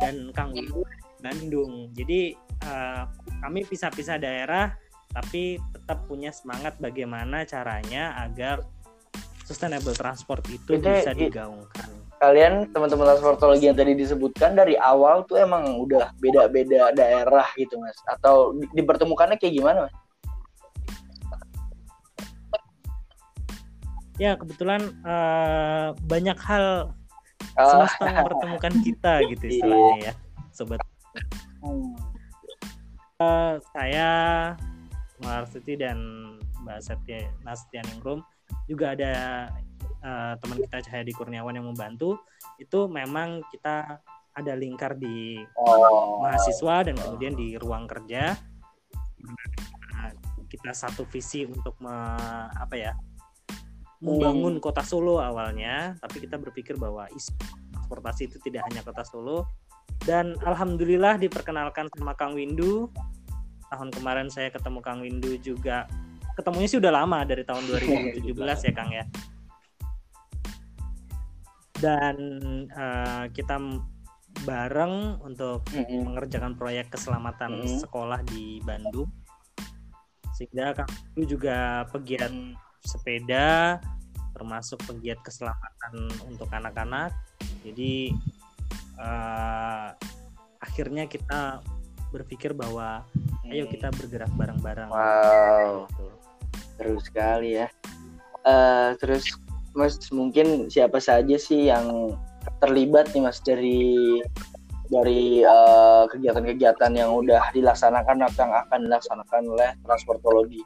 dan 0.00 0.30
Kang 0.36 0.52
Windu 0.52 0.84
Bandung. 1.20 1.90
Jadi 1.96 2.36
uh, 2.68 3.08
kami 3.40 3.64
pisah-pisah 3.64 4.20
daerah 4.20 4.72
tapi 5.16 5.56
tetap 5.72 6.04
punya 6.04 6.28
semangat 6.28 6.76
bagaimana 6.76 7.48
caranya 7.48 8.12
agar 8.20 8.60
sustainable 9.46 9.94
transport 9.96 10.42
itu 10.50 10.76
Jadi, 10.76 10.84
bisa 10.84 11.12
digaungkan. 11.16 11.88
Kalian 12.20 12.68
teman-teman 12.72 13.14
transportologi 13.14 13.68
yang 13.70 13.78
tadi 13.78 13.96
disebutkan 13.96 14.56
dari 14.56 14.74
awal 14.76 15.24
tuh 15.24 15.40
emang 15.40 15.80
udah 15.80 16.12
beda-beda 16.20 16.92
daerah 16.92 17.46
gitu 17.56 17.80
mas? 17.80 17.96
Atau 18.10 18.58
dipertemukannya 18.74 19.40
kayak 19.40 19.54
gimana 19.56 19.78
mas? 19.88 19.94
Ya 24.16 24.36
kebetulan 24.36 24.80
uh, 25.04 25.92
banyak 26.08 26.36
hal 26.40 26.92
oh. 27.60 27.68
semesta 27.68 28.04
mempertemukan 28.04 28.74
kita 28.80 29.12
gitu 29.32 29.44
iya. 29.48 29.52
istilahnya 29.52 29.96
ya 30.00 30.14
sobat 30.52 30.80
uh, 33.20 33.60
saya 33.76 34.08
Marsiti 35.16 35.80
dan 35.80 35.96
Mbak 36.64 36.80
Setia 36.84 37.32
Nastian 37.44 37.86
Ingrum 37.96 38.20
juga 38.68 38.92
ada 38.92 39.12
uh, 40.04 40.32
teman 40.40 40.60
kita 40.60 40.76
Cahaya 40.84 41.04
di 41.04 41.14
Kurniawan 41.16 41.56
yang 41.56 41.68
membantu 41.68 42.20
itu 42.60 42.88
memang 42.88 43.44
kita 43.52 44.00
ada 44.36 44.52
lingkar 44.52 44.96
di 45.00 45.40
oh. 45.56 46.20
mahasiswa 46.20 46.92
dan 46.92 46.96
kemudian 47.00 47.32
di 47.32 47.56
ruang 47.56 47.88
kerja 47.88 48.36
kita 50.46 50.72
satu 50.72 51.04
visi 51.10 51.44
untuk 51.44 51.74
me, 51.82 51.92
apa 52.54 52.74
ya 52.78 52.92
membangun 54.00 54.60
kota 54.60 54.84
Solo 54.84 55.18
awalnya, 55.20 55.96
tapi 56.00 56.20
kita 56.20 56.36
berpikir 56.36 56.76
bahwa 56.76 57.08
transportasi 57.86 58.28
itu 58.28 58.36
tidak 58.42 58.66
hanya 58.68 58.82
kota 58.82 59.06
Solo. 59.06 59.46
Dan 60.02 60.36
alhamdulillah 60.42 61.16
diperkenalkan 61.16 61.88
sama 61.94 62.12
Kang 62.18 62.36
Windu. 62.36 62.90
Tahun 63.70 63.90
kemarin 63.94 64.28
saya 64.28 64.50
ketemu 64.50 64.82
Kang 64.82 65.00
Windu 65.00 65.38
juga. 65.40 65.86
Ketemunya 66.36 66.68
sih 66.68 66.78
udah 66.82 66.92
lama 66.92 67.24
dari 67.24 67.46
tahun 67.46 67.64
2017 68.18 68.26
ya 68.36 68.72
Kang 68.74 68.90
ya. 68.92 69.04
Dan 71.76 72.16
uh, 72.74 73.24
kita 73.32 73.56
bareng 74.44 75.24
untuk 75.24 75.64
mm-hmm. 75.72 76.02
mengerjakan 76.04 76.52
proyek 76.58 76.92
keselamatan 76.92 77.62
mm-hmm. 77.62 77.80
sekolah 77.86 78.20
di 78.26 78.60
Bandung. 78.60 79.08
Sehingga 80.36 80.76
Kang 80.76 80.90
Windu 81.16 81.38
juga 81.38 81.88
pegiat 81.88 82.34
sepeda 82.86 83.82
termasuk 84.36 84.76
pegiat 84.84 85.16
keselamatan 85.24 86.12
untuk 86.28 86.46
anak-anak. 86.52 87.10
Jadi 87.64 88.12
uh, 89.00 89.96
akhirnya 90.60 91.08
kita 91.08 91.64
berpikir 92.12 92.52
bahwa 92.52 93.02
ayo 93.48 93.64
kita 93.66 93.88
bergerak 93.96 94.30
bareng-bareng. 94.36 94.92
Wow. 94.92 95.88
Gitu. 95.88 96.06
terus 96.76 97.08
sekali 97.08 97.64
ya. 97.64 97.72
Uh, 98.44 98.92
terus 99.00 99.32
mas 99.72 99.96
mungkin 100.12 100.68
siapa 100.68 101.00
saja 101.00 101.36
sih 101.40 101.72
yang 101.72 102.16
terlibat 102.60 103.08
nih 103.16 103.24
mas 103.24 103.40
dari 103.40 104.20
dari 104.86 105.42
kegiatan 105.42 105.50
eh, 105.50 106.04
kegiatan-kegiatan 106.14 106.92
yang 106.94 107.10
udah 107.10 107.50
dilaksanakan 107.50 108.22
atau 108.22 108.40
yang 108.46 108.54
akan 108.54 108.78
dilaksanakan 108.86 109.42
oleh 109.50 109.70
transportologi 109.82 110.62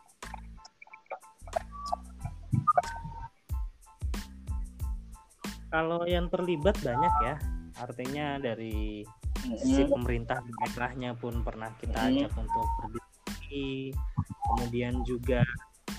kalau 5.70 6.02
yang 6.04 6.26
terlibat 6.28 6.76
banyak 6.82 7.14
ya 7.24 7.36
artinya 7.78 8.36
dari 8.42 9.06
sisi 9.56 9.86
pemerintah 9.88 10.42
daerahnya 10.44 11.16
pun 11.16 11.40
pernah 11.40 11.72
kita 11.80 11.96
ajak 12.12 12.32
untuk 12.36 12.66
berdiskusi. 12.82 13.94
Kemudian 14.50 15.00
juga 15.06 15.40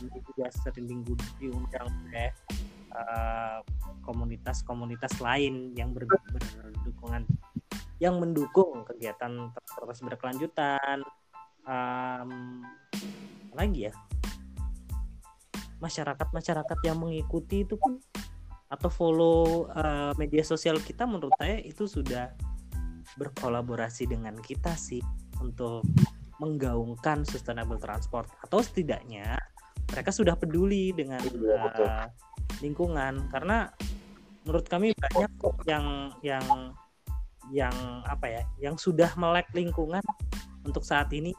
juga 0.01 0.48
sering 0.66 1.06
diundang 1.38 1.90
oleh 2.10 2.30
uh, 2.94 3.60
komunitas-komunitas 4.06 5.22
lain 5.22 5.74
yang 5.78 5.94
ber, 5.94 6.06
berdukungan 6.06 7.25
yang 8.01 8.18
mendukung 8.18 8.82
kegiatan 8.86 9.54
transportasi 9.54 10.01
berkelanjutan. 10.06 11.06
Um, 11.62 12.66
lagi 13.54 13.90
ya? 13.90 13.94
Masyarakat 15.82 16.30
masyarakat 16.34 16.80
yang 16.86 16.98
mengikuti 16.98 17.66
itu 17.66 17.78
pun 17.78 18.01
atau 18.72 18.88
follow 18.88 19.68
uh, 19.75 20.16
media 20.16 20.48
sosial 20.48 20.80
kita 20.80 21.04
menurut 21.04 21.36
saya 21.36 21.60
itu 21.60 21.84
sudah 21.92 22.32
berkolaborasi 23.20 24.08
dengan 24.08 24.40
kita 24.40 24.72
sih 24.80 25.04
untuk 25.44 25.84
menggaungkan 26.40 27.28
sustainable 27.28 27.78
transport. 27.78 28.32
Atau 28.48 28.63
setidaknya 28.63 29.36
mereka 29.92 30.16
sudah 30.16 30.40
peduli 30.40 30.96
dengan 30.96 31.20
uh, 31.20 32.08
lingkungan. 32.63 33.28
Karena 33.28 33.68
menurut 34.48 34.66
kami 34.72 34.96
banyak 34.96 35.32
kok 35.36 35.58
yang 35.68 36.16
yang 36.24 36.72
yang 37.51 37.75
apa 38.08 38.32
ya 38.32 38.44
yang 38.63 38.80
sudah 38.80 39.12
melek 39.20 39.51
lingkungan 39.51 40.01
untuk 40.63 40.88
saat 40.88 41.12
ini. 41.12 41.36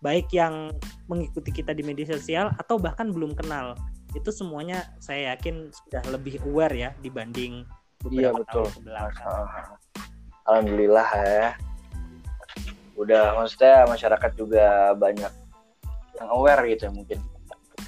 Baik 0.00 0.32
yang 0.32 0.72
mengikuti 1.12 1.52
kita 1.52 1.76
di 1.76 1.84
media 1.84 2.08
sosial 2.08 2.52
atau 2.56 2.80
bahkan 2.80 3.12
belum 3.12 3.36
kenal 3.36 3.76
itu 4.14 4.30
semuanya 4.34 4.90
saya 4.98 5.34
yakin 5.34 5.70
sudah 5.70 6.02
lebih 6.10 6.42
aware 6.46 6.74
ya 6.74 6.90
dibanding 6.98 7.62
beberapa 8.02 8.20
iya, 8.20 8.30
betul. 8.32 8.64
tahun 8.66 8.72
ke 8.74 8.80
belakang. 8.82 9.46
Alhamdulillah 10.48 11.08
ya. 11.22 11.48
Udah 12.98 13.24
maksudnya 13.38 13.86
masyarakat 13.86 14.30
juga 14.34 14.92
banyak 14.98 15.32
yang 16.20 16.28
aware 16.28 16.62
gitu 16.68 16.90
ya 16.90 16.92
mungkin. 16.92 17.20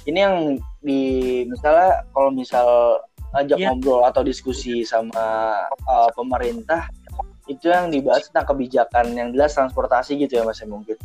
ini 0.03 0.19
yang 0.19 0.59
di 0.83 1.01
misalnya 1.47 2.03
kalau 2.11 2.27
misal 2.27 2.99
ajak 3.39 3.55
Iya. 3.55 3.71
ngobrol 3.71 4.03
atau 4.03 4.19
diskusi 4.19 4.83
sama 4.83 5.55
uh, 5.87 6.09
pemerintah 6.11 6.91
itu 7.47 7.71
yang 7.71 7.87
dibahas 7.87 8.27
tentang 8.27 8.51
kebijakan 8.51 9.15
yang 9.15 9.31
jelas 9.31 9.55
transportasi 9.55 10.19
gitu 10.19 10.39
ya 10.39 10.43
mas 10.43 10.59
ya 10.59 10.67
mungkin 10.67 10.99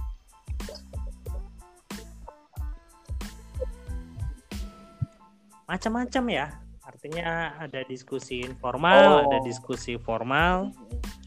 macam-macam 5.68 6.24
ya. 6.32 6.46
Artinya 6.82 7.28
ada 7.60 7.84
diskusi 7.84 8.40
informal 8.40 9.20
Oh. 9.20 9.22
ada 9.28 9.38
diskusi 9.44 10.00
formal. 10.00 10.72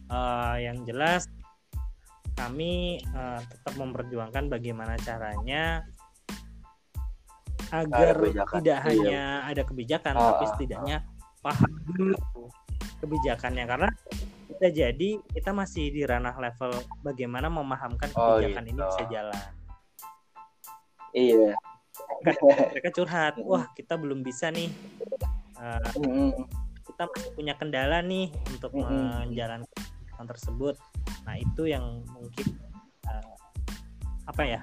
Eh, 0.09 0.55
yang 0.65 0.81
jelas 0.83 1.29
kami 2.33 2.97
eh, 2.99 3.39
tetap 3.45 3.77
memperjuangkan 3.77 4.49
bagaimana 4.49 4.97
caranya 4.97 5.85
agar 7.71 8.17
tidak 8.59 8.65
Iya. 8.65 8.83
hanya 8.83 9.23
ada 9.47 9.61
kebijakan 9.63 10.13
Ah, 10.17 10.21
tapi 10.35 10.43
ah, 10.43 10.49
setidaknya 10.51 10.97
paham 11.39 11.71
dulu 11.87 12.17
kebijakannya. 12.99 13.63
Karena 13.63 13.89
kita 14.51 14.67
jadi 14.67 15.09
kita 15.31 15.53
masih 15.55 15.93
di 15.93 16.01
ranah 16.03 16.35
level 16.35 16.73
bagaimana 16.99 17.47
memahamkan 17.47 18.09
Oh, 18.17 18.35
kebijakan 18.41 18.65
ini 18.67 18.75
gitu. 18.75 18.89
bisa 18.89 19.03
jalan. 19.07 19.43
Iya 21.13 21.53
mereka 22.71 22.89
curhat 22.93 23.33
wah 23.41 23.65
kita 23.73 23.95
belum 23.97 24.21
bisa 24.21 24.51
nih 24.51 24.69
Mm-mm. 26.01 26.33
kita 26.85 27.05
masih 27.05 27.31
punya 27.37 27.53
kendala 27.53 28.01
nih 28.01 28.33
untuk 28.49 28.73
menjalankan 28.73 29.69
kegiatan 30.21 30.27
tersebut. 30.29 30.75
Nah 31.25 31.35
itu 31.37 31.65
yang 31.65 32.05
mungkin 32.13 32.47
eh, 33.09 33.33
apa 34.29 34.43
ya 34.45 34.61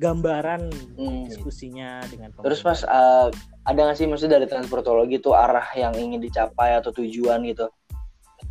gambaran 0.00 0.72
Mm. 0.98 1.30
diskusinya 1.30 2.02
dengan 2.10 2.34
terus 2.42 2.66
mas 2.66 2.82
pemerintah. 2.82 3.30
uh, 3.30 3.70
ada 3.70 3.80
nggak 3.86 3.96
sih 3.98 4.06
maksudnya 4.10 4.42
dari 4.42 4.50
transportologi 4.50 5.22
tuh 5.22 5.38
arah 5.38 5.70
yang 5.78 5.94
ingin 5.94 6.18
dicapai 6.18 6.74
atau 6.82 6.90
tujuan 6.90 7.46
gitu 7.46 7.70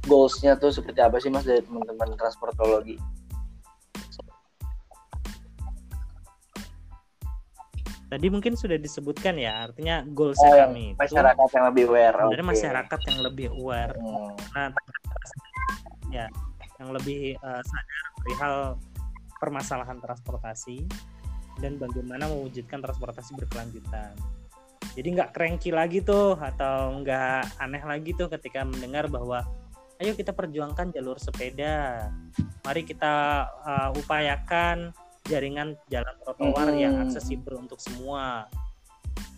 goalsnya 0.07 0.55
tuh 0.55 0.71
seperti 0.71 1.03
apa 1.03 1.19
sih 1.19 1.27
mas 1.27 1.43
dari 1.43 1.59
teman-teman 1.59 2.15
transportologi 2.15 2.95
tadi 8.13 8.29
mungkin 8.29 8.53
sudah 8.53 8.77
disebutkan 8.77 9.41
ya 9.41 9.65
artinya 9.65 10.05
goals 10.05 10.37
Oh, 10.37 10.53
kami 10.53 10.93
itu 10.93 11.01
masyarakat 11.01 11.49
yang 11.49 11.65
lebih 11.73 11.83
aware 11.89 12.13
sebenarnya 12.13 12.45
oke. 12.45 12.51
masyarakat 12.53 12.99
yang 13.09 13.19
lebih 13.25 13.47
aware 13.51 13.93
Hmm. 13.97 14.33
nah 14.53 14.69
ya 16.13 16.25
yang 16.77 16.89
lebih 16.93 17.21
eh, 17.33 17.61
sadar 17.65 18.05
perihal 18.21 18.55
permasalahan 19.41 19.97
transportasi 19.97 20.85
dan 21.57 21.81
bagaimana 21.81 22.29
mewujudkan 22.29 22.79
transportasi 22.79 23.33
berkelanjutan 23.33 24.13
jadi 24.93 25.07
nggak 25.09 25.29
cranky 25.33 25.73
lagi 25.73 26.05
tuh 26.05 26.37
atau 26.37 27.01
nggak 27.01 27.57
aneh 27.57 27.81
lagi 27.81 28.13
tuh 28.13 28.29
ketika 28.29 28.61
mendengar 28.61 29.09
bahwa 29.09 29.41
ayo 29.97 30.13
kita 30.13 30.29
perjuangkan 30.29 30.93
jalur 30.93 31.17
sepeda 31.17 32.09
mari 32.61 32.85
kita 32.85 33.13
eh, 33.65 33.89
upayakan 33.97 34.93
jaringan 35.23 35.79
jalan 35.87 36.15
trotoar 36.19 36.67
Hmm. 36.67 36.79
yang 36.79 36.93
aksesibel 36.99 37.55
untuk 37.57 37.79
semua 37.79 38.47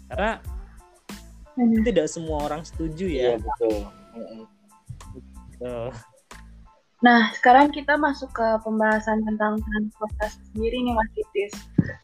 karena 0.10 0.42
Hmm. 1.56 1.84
tidak 1.86 2.08
semua 2.10 2.44
orang 2.44 2.62
setuju 2.62 3.06
iya 3.08 3.24
ya 3.34 3.38
betul 3.40 3.86
Mm-mm. 4.16 5.90
Nah, 7.06 7.30
sekarang 7.38 7.70
kita 7.70 8.02
masuk 8.02 8.34
ke 8.34 8.48
pembahasan 8.66 9.22
tentang 9.30 9.62
transportasi 9.62 10.42
sendiri 10.50 10.90
nih 10.90 10.94
Mas 10.98 11.10
Titis. 11.14 11.54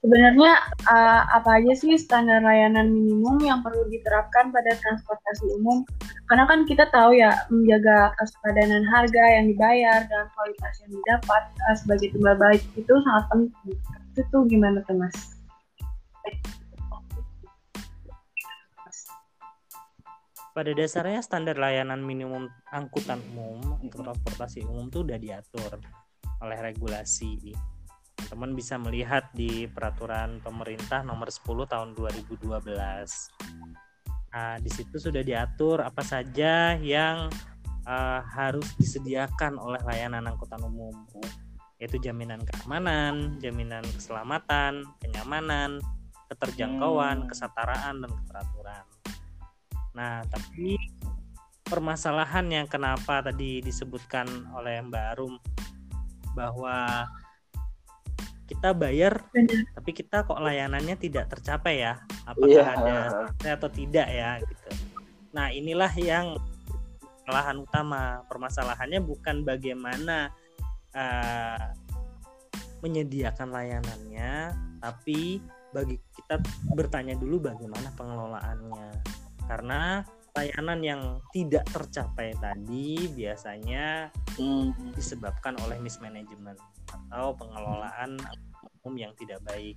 Sebenarnya 0.06 0.62
uh, 0.86 1.26
apa 1.42 1.58
aja 1.58 1.74
sih 1.74 1.98
standar 1.98 2.46
layanan 2.46 2.94
minimum 2.94 3.42
yang 3.42 3.66
perlu 3.66 3.82
diterapkan 3.90 4.54
pada 4.54 4.78
transportasi 4.78 5.58
umum? 5.58 5.82
Karena 6.30 6.46
kan 6.46 6.70
kita 6.70 6.86
tahu 6.94 7.18
ya 7.18 7.34
menjaga 7.50 8.14
kesepadanan 8.22 8.86
harga 8.86 9.42
yang 9.42 9.50
dibayar 9.50 10.06
dan 10.06 10.30
kualitas 10.38 10.74
yang 10.86 10.94
didapat 10.94 11.44
uh, 11.50 11.76
sebagai 11.82 12.14
timbal 12.14 12.38
balik 12.38 12.62
itu 12.78 12.94
sangat 13.02 13.26
penting. 13.34 13.78
Itu 14.14 14.22
tuh 14.30 14.46
gimana 14.46 14.86
tuh 14.86 15.02
Mas? 15.02 15.18
Pada 20.52 20.72
dasarnya 20.76 21.24
standar 21.24 21.56
layanan 21.56 22.04
minimum 22.04 22.52
angkutan 22.76 23.24
umum 23.32 23.80
atau 23.88 24.04
transportasi 24.04 24.68
umum 24.68 24.92
itu 24.92 25.04
udah 25.08 25.16
diatur 25.16 25.80
oleh 26.44 26.60
regulasi. 26.60 27.56
Teman 28.28 28.54
bisa 28.54 28.76
melihat 28.76 29.32
di 29.32 29.66
peraturan 29.72 30.44
pemerintah 30.44 31.04
nomor 31.08 31.32
10 31.32 31.68
tahun 31.68 31.90
2012. 31.96 32.52
Nah, 34.32 34.56
di 34.64 34.72
situ 34.72 34.96
sudah 34.96 35.24
diatur 35.24 35.84
apa 35.84 36.04
saja 36.04 36.76
yang 36.80 37.32
eh, 37.82 38.22
harus 38.38 38.78
disediakan 38.78 39.58
oleh 39.58 39.82
layanan 39.82 40.30
angkutan 40.30 40.62
umum, 40.62 40.94
yaitu 41.82 41.98
jaminan 41.98 42.40
keamanan, 42.46 43.42
jaminan 43.42 43.82
keselamatan, 43.98 44.86
kenyamanan, 45.02 45.82
keterjangkauan, 46.30 47.26
Hmm. 47.26 47.28
kesetaraan, 47.28 47.96
dan 48.06 48.12
keteraturan. 48.22 48.86
Nah, 49.92 50.24
tapi 50.28 50.78
permasalahan 51.66 52.46
yang 52.52 52.68
kenapa 52.68 53.24
tadi 53.24 53.64
disebutkan 53.64 54.28
oleh 54.52 54.84
Mbak 54.84 55.06
Arum 55.16 55.40
bahwa 56.36 57.08
kita 58.52 58.76
bayar 58.76 59.24
Benar. 59.32 59.64
tapi 59.80 59.92
kita 59.96 60.28
kok 60.28 60.36
layanannya 60.44 61.00
tidak 61.00 61.32
tercapai 61.32 61.88
ya 61.88 62.04
apakah 62.28 62.52
Iya. 62.52 62.76
ada 63.40 63.56
atau 63.56 63.70
tidak 63.72 64.08
ya 64.12 64.44
gitu 64.44 64.70
nah 65.32 65.48
inilah 65.48 65.88
yang 65.96 66.36
permasalahan 67.24 67.58
utama 67.64 68.02
permasalahannya 68.28 69.00
bukan 69.00 69.48
bagaimana 69.48 70.36
eh, 70.92 71.64
menyediakan 72.84 73.56
layanannya 73.56 74.52
tapi 74.84 75.40
bagi 75.72 75.96
kita 76.12 76.44
bertanya 76.76 77.16
dulu 77.16 77.48
bagaimana 77.48 77.88
pengelolaannya 77.96 78.88
karena 79.46 80.04
layanan 80.32 80.80
yang 80.80 81.02
tidak 81.36 81.68
tercapai 81.72 82.32
tadi 82.40 83.12
biasanya 83.12 84.08
Hmm. 84.40 84.72
disebabkan 84.96 85.60
oleh 85.68 85.76
mismanagement 85.84 86.56
atau 86.88 87.36
pengelolaan 87.36 88.16
umum 88.82 88.96
yang 88.96 89.14
tidak 89.20 89.44
baik 89.44 89.76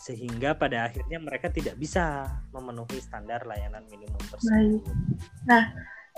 sehingga 0.00 0.56
pada 0.56 0.88
akhirnya 0.88 1.20
mereka 1.20 1.52
tidak 1.52 1.76
bisa 1.76 2.24
memenuhi 2.56 3.00
standar 3.00 3.44
layanan 3.44 3.84
minimum 3.92 4.20
tersebut. 4.32 4.80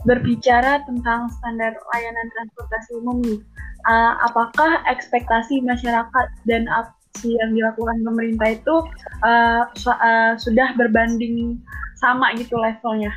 Berbicara 0.02 0.82
tentang 0.87 1.30
standar 1.38 1.74
layanan 1.94 2.26
transportasi 2.35 2.90
umum 2.98 3.22
nih, 3.22 3.38
uh, 3.87 4.18
apakah 4.26 4.82
ekspektasi 4.90 5.62
masyarakat 5.62 6.26
dan 6.46 6.66
aksi 6.66 7.38
yang 7.38 7.54
dilakukan 7.54 8.02
pemerintah 8.02 8.48
itu 8.54 8.76
uh, 9.22 9.62
uh, 9.68 10.32
sudah 10.38 10.74
berbanding 10.74 11.58
sama 12.03 12.35
gitu 12.35 12.59
levelnya 12.59 13.15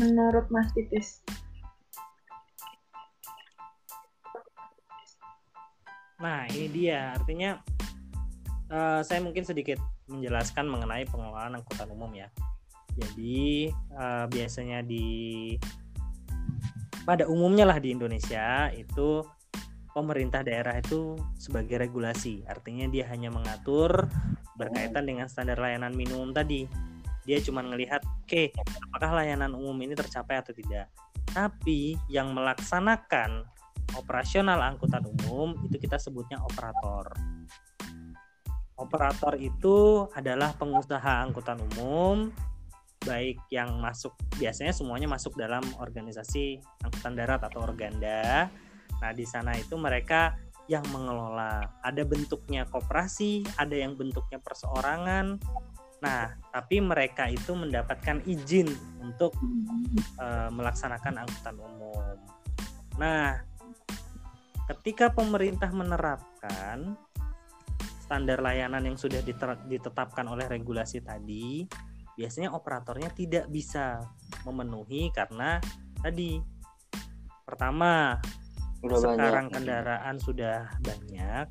menurut 0.00 0.48
Mas 0.48 0.72
Titis? 0.72 1.20
Nah, 6.16 6.48
ini 6.48 6.72
dia 6.72 7.12
artinya 7.12 7.60
eh, 8.72 9.00
saya 9.04 9.20
mungkin 9.20 9.44
sedikit 9.44 9.76
menjelaskan 10.08 10.64
mengenai 10.64 11.04
pengelolaan 11.12 11.60
angkutan 11.60 11.92
umum 11.92 12.08
ya. 12.16 12.32
Jadi 12.96 13.68
eh, 13.74 14.24
biasanya 14.32 14.80
di 14.80 15.52
pada 17.04 17.28
umumnya 17.28 17.68
lah 17.68 17.76
di 17.82 17.92
Indonesia 17.92 18.72
itu 18.72 19.26
pemerintah 19.92 20.40
daerah 20.40 20.80
itu 20.80 21.20
sebagai 21.36 21.76
regulasi, 21.84 22.48
artinya 22.48 22.88
dia 22.88 23.04
hanya 23.12 23.28
mengatur 23.28 24.08
berkaitan 24.56 25.04
dengan 25.04 25.28
standar 25.28 25.60
layanan 25.60 25.92
minimum 25.92 26.32
tadi. 26.32 26.64
Dia 27.22 27.38
cuma 27.42 27.62
melihat, 27.62 28.02
oke, 28.02 28.50
apakah 28.90 29.22
layanan 29.22 29.54
umum 29.54 29.76
ini 29.82 29.94
tercapai 29.94 30.42
atau 30.42 30.50
tidak. 30.50 30.90
Tapi 31.30 31.94
yang 32.10 32.34
melaksanakan 32.34 33.46
operasional 33.96 34.58
angkutan 34.60 35.04
umum 35.06 35.54
itu 35.64 35.76
kita 35.78 35.96
sebutnya 36.00 36.40
operator. 36.42 37.12
Operator 38.76 39.38
itu 39.38 40.08
adalah 40.16 40.50
pengusaha 40.56 41.22
angkutan 41.22 41.60
umum 41.72 42.32
baik 43.02 43.42
yang 43.50 43.82
masuk 43.82 44.14
biasanya 44.38 44.70
semuanya 44.70 45.10
masuk 45.10 45.34
dalam 45.34 45.62
organisasi 45.82 46.62
angkutan 46.86 47.18
darat 47.18 47.42
atau 47.42 47.66
organda. 47.66 48.46
Nah, 49.02 49.10
di 49.10 49.26
sana 49.26 49.58
itu 49.58 49.74
mereka 49.74 50.38
yang 50.70 50.86
mengelola. 50.94 51.82
Ada 51.82 52.06
bentuknya 52.06 52.62
koperasi, 52.70 53.42
ada 53.58 53.74
yang 53.74 53.98
bentuknya 53.98 54.38
perseorangan. 54.38 55.42
Nah, 56.02 56.34
tapi 56.50 56.82
mereka 56.82 57.30
itu 57.30 57.54
mendapatkan 57.54 58.26
izin 58.26 58.66
untuk 58.98 59.32
eh, 60.18 60.50
melaksanakan 60.50 61.22
angkutan 61.22 61.56
umum. 61.62 62.18
Nah, 62.98 63.38
ketika 64.66 65.14
pemerintah 65.14 65.70
menerapkan 65.70 66.98
standar 68.02 68.42
layanan 68.42 68.82
yang 68.84 68.98
sudah 68.98 69.22
ditetapkan 69.70 70.26
oleh 70.26 70.44
regulasi 70.50 71.00
tadi, 71.00 71.64
biasanya 72.18 72.52
operatornya 72.52 73.08
tidak 73.14 73.48
bisa 73.48 74.02
memenuhi 74.44 75.08
karena 75.14 75.62
tadi 76.02 76.36
pertama 77.46 78.18
Udah 78.82 78.98
sekarang 78.98 79.46
banyak. 79.48 79.54
kendaraan 79.54 80.16
sudah 80.18 80.66
banyak, 80.82 81.46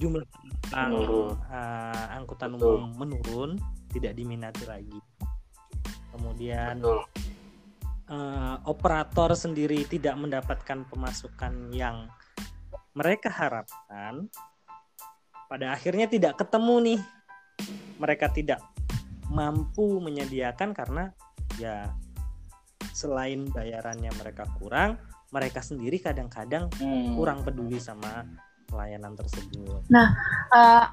jumlah 0.00 0.24
menurun. 0.72 1.36
Uh, 1.46 2.04
angkutan 2.16 2.56
Betul. 2.56 2.80
umum 2.80 2.90
menurun, 2.96 3.50
tidak 3.92 4.16
diminati 4.16 4.64
lagi. 4.64 4.98
Kemudian 6.10 6.80
uh, 8.08 8.56
operator 8.64 9.36
sendiri 9.36 9.84
tidak 9.84 10.16
mendapatkan 10.16 10.88
pemasukan 10.88 11.52
yang 11.76 12.08
mereka 12.96 13.28
harapkan. 13.30 14.26
Pada 15.50 15.74
akhirnya 15.74 16.08
tidak 16.08 16.40
ketemu 16.40 16.74
nih. 16.80 17.00
Mereka 18.00 18.32
tidak 18.32 18.64
mampu 19.28 20.00
menyediakan 20.00 20.72
karena 20.72 21.12
ya 21.60 21.92
selain 22.90 23.46
bayarannya 23.52 24.10
mereka 24.18 24.48
kurang, 24.58 24.98
mereka 25.30 25.62
sendiri 25.62 26.02
kadang-kadang 26.02 26.66
hmm. 26.80 27.14
kurang 27.14 27.46
peduli 27.46 27.78
sama 27.78 28.26
pelayanan 28.70 29.12
tersebut. 29.18 29.82
Nah, 29.90 30.14
uh, 30.54 30.86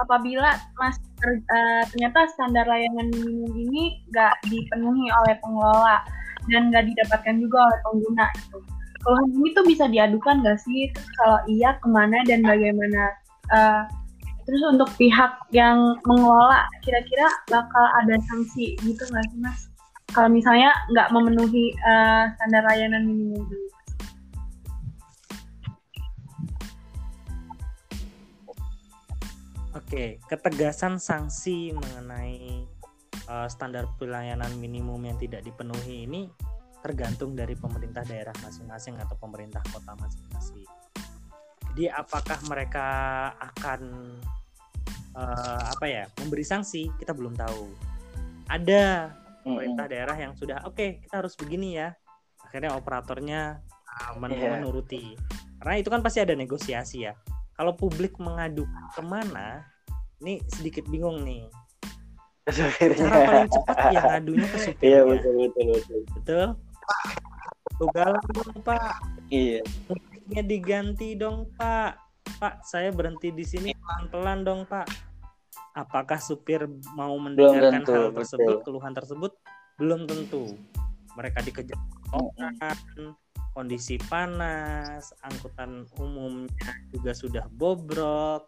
apabila 0.00 0.56
mas 0.78 0.96
uh, 1.26 1.82
ternyata 1.92 2.30
standar 2.32 2.64
layanan 2.64 3.12
minimum 3.12 3.52
ini 3.54 4.02
nggak 4.10 4.34
dipenuhi 4.48 5.06
oleh 5.10 5.34
pengelola 5.42 6.00
dan 6.48 6.72
nggak 6.72 6.88
didapatkan 6.88 7.36
juga 7.36 7.68
oleh 7.68 7.78
pengguna, 7.84 8.26
gitu. 8.40 8.58
keluhan 9.04 9.28
ini 9.36 9.48
tuh 9.52 9.64
bisa 9.68 9.84
diadukan 9.86 10.40
nggak 10.40 10.58
sih? 10.64 10.88
Kalau 11.20 11.38
iya, 11.46 11.76
ke 11.78 11.88
mana 11.92 12.18
dan 12.24 12.40
bagaimana? 12.42 13.02
Uh, 13.52 13.84
terus 14.48 14.64
untuk 14.64 14.88
pihak 14.96 15.36
yang 15.52 16.00
mengelola, 16.08 16.64
kira-kira 16.80 17.28
bakal 17.52 17.84
ada 18.00 18.16
sanksi 18.32 18.80
gitu 18.80 19.04
nggak 19.12 19.24
sih, 19.28 19.38
mas? 19.44 19.68
Kalau 20.16 20.32
misalnya 20.32 20.72
nggak 20.88 21.12
memenuhi 21.12 21.76
uh, 21.84 22.32
standar 22.40 22.64
layanan 22.64 23.04
minimum 23.04 23.44
ini. 23.44 23.68
Oke, 29.88 30.20
ketegasan 30.28 31.00
sanksi 31.00 31.72
mengenai 31.72 32.60
uh, 33.24 33.48
standar 33.48 33.88
pelayanan 33.96 34.52
minimum 34.60 35.00
yang 35.00 35.16
tidak 35.16 35.40
dipenuhi 35.40 36.04
ini 36.04 36.28
tergantung 36.84 37.32
dari 37.32 37.56
pemerintah 37.56 38.04
daerah 38.04 38.36
masing-masing 38.44 39.00
atau 39.00 39.16
pemerintah 39.16 39.64
kota 39.72 39.96
masing-masing. 39.96 40.68
Jadi 41.72 41.88
apakah 41.88 42.36
mereka 42.52 42.86
akan 43.40 43.80
uh, 45.16 45.62
apa 45.72 45.86
ya 45.88 46.04
memberi 46.20 46.44
sanksi 46.44 46.92
kita 47.00 47.16
belum 47.16 47.32
tahu. 47.32 47.72
Ada 48.52 49.08
pemerintah 49.40 49.88
daerah 49.88 50.16
yang 50.20 50.36
sudah 50.36 50.68
oke 50.68 50.76
okay, 50.76 51.00
kita 51.00 51.24
harus 51.24 51.32
begini 51.32 51.80
ya. 51.80 51.96
Akhirnya 52.44 52.76
operatornya 52.76 53.64
uh, 53.88 54.20
men 54.20 54.36
yeah. 54.36 54.52
menuruti. 54.52 55.16
Karena 55.64 55.80
itu 55.80 55.88
kan 55.88 56.04
pasti 56.04 56.20
ada 56.20 56.36
negosiasi 56.36 57.08
ya. 57.08 57.16
Kalau 57.56 57.72
publik 57.72 58.20
mengadu 58.20 58.68
ke 58.92 59.00
mana, 59.00 59.77
ini 60.22 60.42
sedikit 60.50 60.84
bingung 60.90 61.22
nih. 61.22 61.46
Cara 62.48 63.16
paling 63.28 63.50
cepat 63.52 63.76
ya 63.92 64.00
ngadunya 64.00 64.46
ke 64.48 64.58
supirnya. 64.58 64.88
Iya 64.88 65.00
betul 65.04 65.32
betul 65.36 65.64
betul. 65.76 66.00
Betul? 66.16 66.46
Tugalan 67.78 68.22
dong 68.32 68.56
pak. 68.64 68.94
Iya. 69.28 69.60
Musiknya 69.86 70.42
diganti 70.42 71.08
dong 71.14 71.38
pak. 71.54 72.00
Pak 72.38 72.62
saya 72.64 72.88
berhenti 72.94 73.34
di 73.34 73.44
sini 73.44 73.70
pelan 73.76 74.04
pelan 74.08 74.38
dong 74.42 74.60
pak. 74.64 74.88
Apakah 75.76 76.18
supir 76.18 76.66
mau 76.98 77.14
mendengarkan 77.20 77.84
tentu, 77.84 77.92
hal 77.94 78.10
tersebut 78.10 78.54
betul. 78.58 78.64
keluhan 78.66 78.92
tersebut? 78.96 79.32
Belum 79.78 80.08
tentu. 80.08 80.58
Mereka 81.14 81.44
dikejar 81.46 81.78
orang 82.10 83.14
kondisi 83.52 83.98
panas 84.06 85.10
angkutan 85.26 85.82
umumnya 85.98 86.70
juga 86.94 87.10
sudah 87.10 87.44
bobrok 87.50 88.46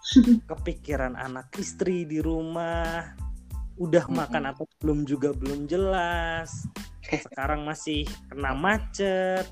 kepikiran 0.50 1.14
anak 1.16 1.52
istri 1.60 2.08
di 2.08 2.18
rumah. 2.20 3.14
Udah 3.80 4.04
makan 4.12 4.52
atau 4.52 4.68
belum 4.80 5.08
juga 5.08 5.32
belum 5.32 5.64
jelas. 5.64 6.68
Sekarang 7.04 7.64
masih 7.64 8.04
kena 8.28 8.52
macet. 8.64 9.48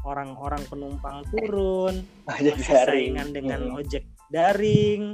Orang-orang 0.00 0.64
penumpang 0.66 1.28
turun. 1.28 2.00
Ojek 2.24 2.56
masih 2.56 2.78
saingan 2.88 3.28
dengan 3.36 3.68
ojek 3.76 4.08
daring. 4.32 5.12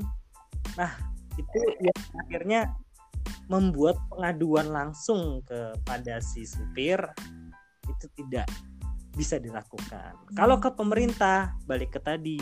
Nah 0.79 0.93
itu 1.35 1.59
yang 1.83 2.01
akhirnya 2.23 2.61
membuat 3.51 3.99
pengaduan 4.09 4.71
langsung 4.71 5.43
kepada 5.43 6.23
si 6.23 6.47
supir. 6.47 7.03
Itu 7.83 8.07
tidak 8.15 8.47
bisa 9.17 9.41
dilakukan. 9.41 10.37
Kalau 10.37 10.61
ke 10.61 10.71
pemerintah, 10.77 11.57
balik 11.65 11.97
ke 11.97 12.01
tadi, 12.05 12.39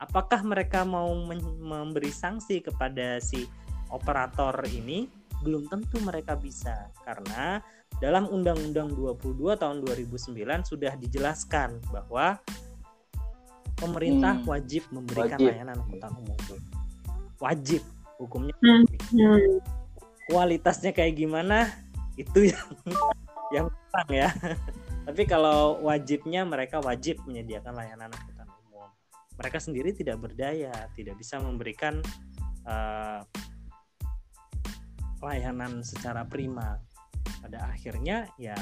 apakah 0.00 0.40
mereka 0.42 0.82
mau 0.82 1.12
memberi 1.12 2.08
sanksi 2.08 2.64
kepada 2.64 3.20
si 3.20 3.44
operator 3.92 4.56
ini 4.72 5.04
belum 5.44 5.68
tentu 5.68 6.00
mereka 6.00 6.36
bisa 6.36 6.88
karena 7.04 7.60
dalam 8.00 8.28
Undang-Undang 8.28 8.96
22 8.96 9.60
tahun 9.60 9.76
2009 9.84 10.72
sudah 10.72 10.92
dijelaskan 11.00 11.80
bahwa 11.92 12.40
pemerintah 13.76 14.40
hmm. 14.40 14.48
wajib 14.48 14.82
memberikan 14.92 15.40
wajib. 15.40 15.48
layanan 15.52 15.76
angkutan 15.80 16.12
umum 16.20 16.38
wajib 17.40 17.82
hukumnya 18.20 18.56
hmm. 18.60 18.84
hmm. 19.16 19.58
kualitasnya 20.28 20.92
kayak 20.92 21.16
gimana 21.16 21.72
itu 22.20 22.48
yang 22.52 22.68
yang 23.52 23.66
ya 24.12 24.28
tapi 25.08 25.22
kalau 25.24 25.80
wajibnya 25.80 26.44
mereka 26.44 26.84
wajib 26.84 27.16
menyediakan 27.24 27.72
layanan 27.80 28.12
mereka 29.40 29.56
sendiri 29.56 29.96
tidak 29.96 30.20
berdaya, 30.20 30.92
tidak 30.92 31.16
bisa 31.16 31.40
memberikan 31.40 32.04
uh, 32.68 33.24
layanan 35.24 35.80
secara 35.80 36.28
prima. 36.28 36.76
Pada 37.40 37.72
akhirnya 37.72 38.28
ya 38.36 38.52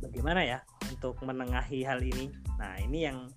bagaimana 0.00 0.40
ya 0.40 0.64
untuk 0.88 1.20
menengahi 1.20 1.84
hal 1.84 2.00
ini? 2.00 2.32
Nah 2.56 2.80
ini 2.80 3.04
yang 3.04 3.28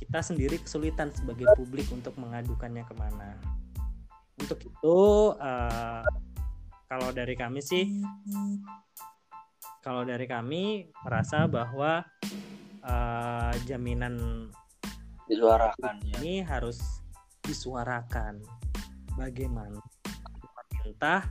kita 0.00 0.24
sendiri 0.24 0.56
kesulitan 0.64 1.12
sebagai 1.12 1.44
publik 1.60 1.84
untuk 1.92 2.16
mengadukannya 2.16 2.80
ke 2.88 2.94
mana. 2.96 3.36
Untuk 4.40 4.64
itu 4.64 4.98
uh, 5.36 6.08
kalau 6.88 7.12
dari 7.12 7.36
kami 7.36 7.60
sih, 7.60 8.00
kalau 9.84 10.08
dari 10.08 10.24
kami 10.24 10.88
merasa 11.04 11.44
bahwa 11.44 12.00
uh, 12.80 13.52
jaminan 13.68 14.48
disuarakan 15.30 15.94
ya. 16.02 16.18
ini 16.18 16.42
harus 16.42 16.82
disuarakan 17.46 18.42
bagaimana 19.14 19.78
pemerintah 20.42 21.30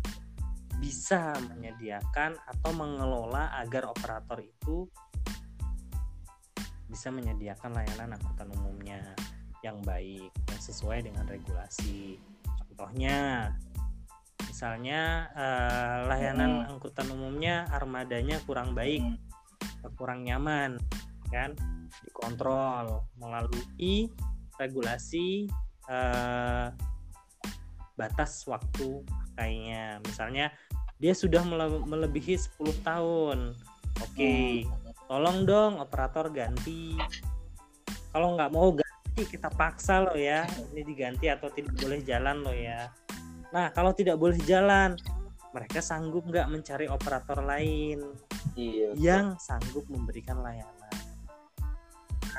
bisa 0.80 1.36
menyediakan 1.52 2.40
atau 2.48 2.72
mengelola 2.72 3.52
agar 3.60 3.92
operator 3.92 4.40
itu 4.40 4.88
bisa 6.88 7.12
menyediakan 7.12 7.76
layanan 7.76 8.16
angkutan 8.16 8.50
umumnya 8.56 9.04
yang 9.60 9.84
baik 9.84 10.32
yang 10.32 10.62
sesuai 10.64 11.04
dengan 11.04 11.28
regulasi 11.28 12.16
contohnya 12.48 13.52
misalnya 14.48 15.28
eh, 15.36 15.98
layanan 16.08 16.64
hmm. 16.64 16.72
angkutan 16.72 17.08
umumnya 17.12 17.68
armadanya 17.76 18.40
kurang 18.48 18.72
baik 18.72 19.04
hmm. 19.04 19.92
kurang 20.00 20.24
nyaman 20.24 20.80
kan 21.30 21.54
dikontrol 22.06 23.04
melalui 23.18 24.10
regulasi 24.60 25.48
eh, 25.88 26.68
batas 27.96 28.44
waktu 28.48 29.04
pakainya. 29.08 30.00
Misalnya 30.04 30.52
dia 31.00 31.16
sudah 31.16 31.44
mele 31.44 31.84
melebihi 31.88 32.36
10 32.36 32.84
tahun. 32.84 33.56
Oke, 34.00 34.16
okay. 34.16 34.50
hmm. 34.64 35.08
tolong 35.08 35.44
dong 35.44 35.74
operator 35.80 36.32
ganti. 36.32 36.96
Kalau 38.12 38.36
nggak 38.36 38.52
mau 38.52 38.72
ganti 38.72 39.24
kita 39.28 39.52
paksa 39.52 40.04
loh 40.04 40.16
ya. 40.16 40.48
Ini 40.72 40.82
diganti 40.84 41.28
atau 41.28 41.52
tidak 41.52 41.76
boleh 41.80 42.00
jalan 42.04 42.44
loh 42.44 42.56
ya. 42.56 42.92
Nah, 43.50 43.74
kalau 43.74 43.92
tidak 43.98 44.16
boleh 44.22 44.38
jalan, 44.46 44.94
mereka 45.50 45.82
sanggup 45.82 46.24
nggak 46.30 46.48
mencari 46.48 46.86
operator 46.86 47.42
lain 47.42 48.14
iya, 48.54 48.94
yang 48.94 49.34
sanggup 49.42 49.82
memberikan 49.90 50.38
layanan 50.46 50.79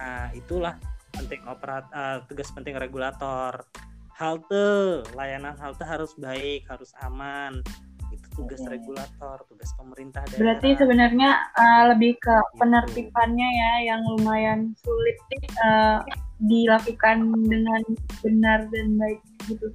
Nah, 0.01 0.33
itulah 0.33 0.81
penting 1.13 1.45
operat 1.45 1.85
uh, 1.93 2.25
tugas 2.25 2.49
penting 2.57 2.81
regulator. 2.81 3.69
Halte, 4.17 5.05
layanan 5.13 5.57
halte 5.61 5.85
harus 5.85 6.17
baik, 6.17 6.65
harus 6.73 6.97
aman. 7.05 7.61
Itu 8.09 8.27
tugas 8.33 8.65
hmm. 8.65 8.73
regulator, 8.73 9.45
tugas 9.45 9.69
pemerintah 9.77 10.25
daerah. 10.25 10.41
Berarti 10.41 10.69
sebenarnya 10.81 11.31
uh, 11.53 11.85
lebih 11.93 12.17
ke 12.17 12.33
gitu. 12.33 12.57
penertibannya 12.57 13.49
ya 13.49 13.73
yang 13.93 14.01
lumayan 14.17 14.73
sulit 14.81 15.17
uh, 15.61 16.01
dilakukan 16.41 17.29
dengan 17.45 17.83
benar 18.25 18.65
dan 18.73 18.97
baik 18.97 19.21
gitu. 19.53 19.69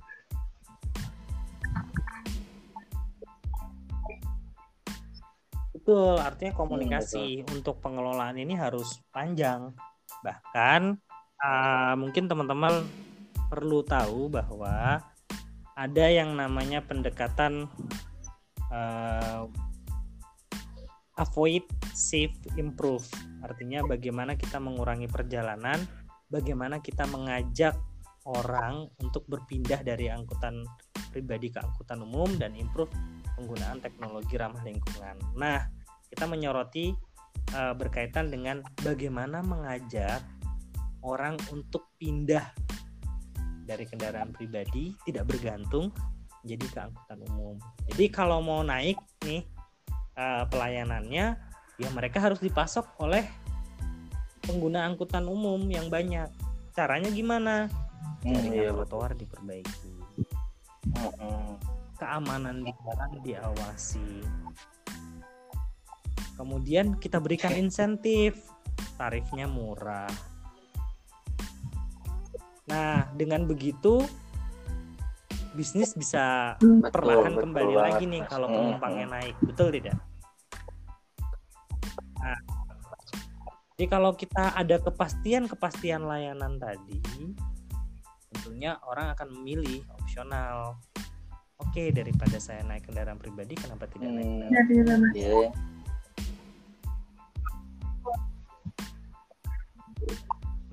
Betul, 5.86 6.18
artinya 6.18 6.54
komunikasi 6.58 7.46
hmm, 7.46 7.62
untuk 7.62 7.78
pengelolaan 7.78 8.42
ini 8.42 8.58
harus 8.58 9.06
panjang. 9.14 9.70
Bahkan 10.26 10.82
uh, 11.46 11.94
mungkin 11.94 12.26
teman-teman 12.26 12.82
perlu 13.54 13.86
tahu 13.86 14.34
bahwa 14.34 15.06
ada 15.78 16.06
yang 16.10 16.34
namanya 16.34 16.82
pendekatan 16.82 17.70
uh, 18.74 19.46
avoid, 21.22 21.64
save, 21.94 22.34
improve. 22.58 23.06
Artinya 23.46 23.86
bagaimana 23.86 24.34
kita 24.34 24.58
mengurangi 24.58 25.06
perjalanan, 25.06 25.78
bagaimana 26.28 26.82
kita 26.82 27.06
mengajak 27.08 27.78
orang 28.26 28.90
untuk 29.00 29.24
berpindah 29.30 29.86
dari 29.86 30.10
angkutan 30.10 30.66
pribadi 31.14 31.54
ke 31.54 31.62
angkutan 31.62 32.04
umum 32.04 32.28
dan 32.36 32.58
improve 32.58 32.92
penggunaan 33.38 33.80
teknologi 33.80 34.36
ramah 34.36 34.60
lingkungan. 34.66 35.16
Nah, 35.40 35.64
kita 36.10 36.28
menyoroti 36.28 36.92
uh, 37.54 37.74
berkaitan 37.78 38.34
dengan 38.34 38.66
bagaimana 38.82 39.46
mengajak 39.46 40.24
orang 41.06 41.38
untuk 41.54 41.94
pindah 42.02 42.50
dari 43.66 43.86
kendaraan 43.86 44.34
pribadi 44.34 44.94
tidak 45.06 45.30
bergantung 45.30 45.94
jadi 46.46 46.66
ke 46.66 46.80
angkutan 46.80 47.20
umum. 47.34 47.56
Jadi 47.90 48.06
kalau 48.14 48.42
mau 48.42 48.62
naik 48.62 48.98
nih 49.26 49.46
uh, 50.18 50.46
pelayanannya, 50.46 51.38
ya 51.82 51.90
mereka 51.94 52.22
harus 52.22 52.38
dipasok 52.38 52.86
oleh 53.02 53.26
pengguna 54.46 54.86
angkutan 54.86 55.26
umum 55.26 55.58
yang 55.66 55.90
banyak. 55.90 56.30
Caranya 56.78 57.10
gimana? 57.10 57.66
Jaringan 58.22 58.46
hmm, 58.46 58.58
iya, 58.58 58.70
trotoar 58.70 59.12
diperbaiki. 59.18 59.94
Keamanan 61.98 62.62
di 62.62 62.72
jalan 62.86 63.12
diawasi 63.26 64.10
Kemudian 66.36 67.00
kita 67.00 67.24
berikan 67.24 67.56
insentif, 67.56 68.36
tarifnya 69.00 69.48
murah. 69.48 70.12
Nah, 72.68 73.08
dengan 73.16 73.48
begitu 73.48 74.04
bisnis 75.56 75.96
bisa 75.96 76.56
betul, 76.60 76.84
perlahan 76.92 77.32
betul 77.32 77.44
kembali 77.48 77.74
betul 77.80 77.86
lagi 77.88 78.04
nih 78.12 78.22
kalau 78.28 78.48
penumpangnya 78.52 79.08
naik, 79.08 79.36
betul 79.40 79.68
tidak? 79.72 79.96
Nah, 82.20 82.40
jadi 83.80 83.86
kalau 83.88 84.12
kita 84.20 84.52
ada 84.52 84.76
kepastian-kepastian 84.84 86.04
layanan 86.04 86.60
tadi, 86.60 87.00
tentunya 88.36 88.76
orang 88.84 89.16
akan 89.16 89.32
memilih 89.40 89.84
opsional. 89.96 90.76
Oke, 91.56 91.88
daripada 91.96 92.36
saya 92.36 92.60
naik 92.68 92.92
kendaraan 92.92 93.16
pribadi, 93.16 93.56
kenapa 93.56 93.88
tidak 93.88 94.12
naik 94.12 94.28
hmm. 94.28 94.40
kendaraan? 94.52 95.02
Yeah. 95.16 95.75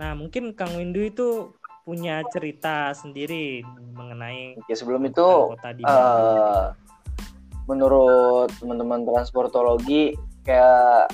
Nah, 0.01 0.19
mungkin 0.19 0.57
Kang 0.57 0.75
Windu 0.75 1.05
itu 1.05 1.29
punya 1.83 2.23
cerita 2.31 2.95
sendiri 2.95 3.67
mengenai 3.95 4.55
Oke, 4.59 4.75
sebelum 4.75 5.03
itu 5.03 5.55
uh, 5.83 6.71
menurut 7.67 8.51
teman-teman 8.63 9.03
transportologi 9.03 10.15
kayak 10.47 11.11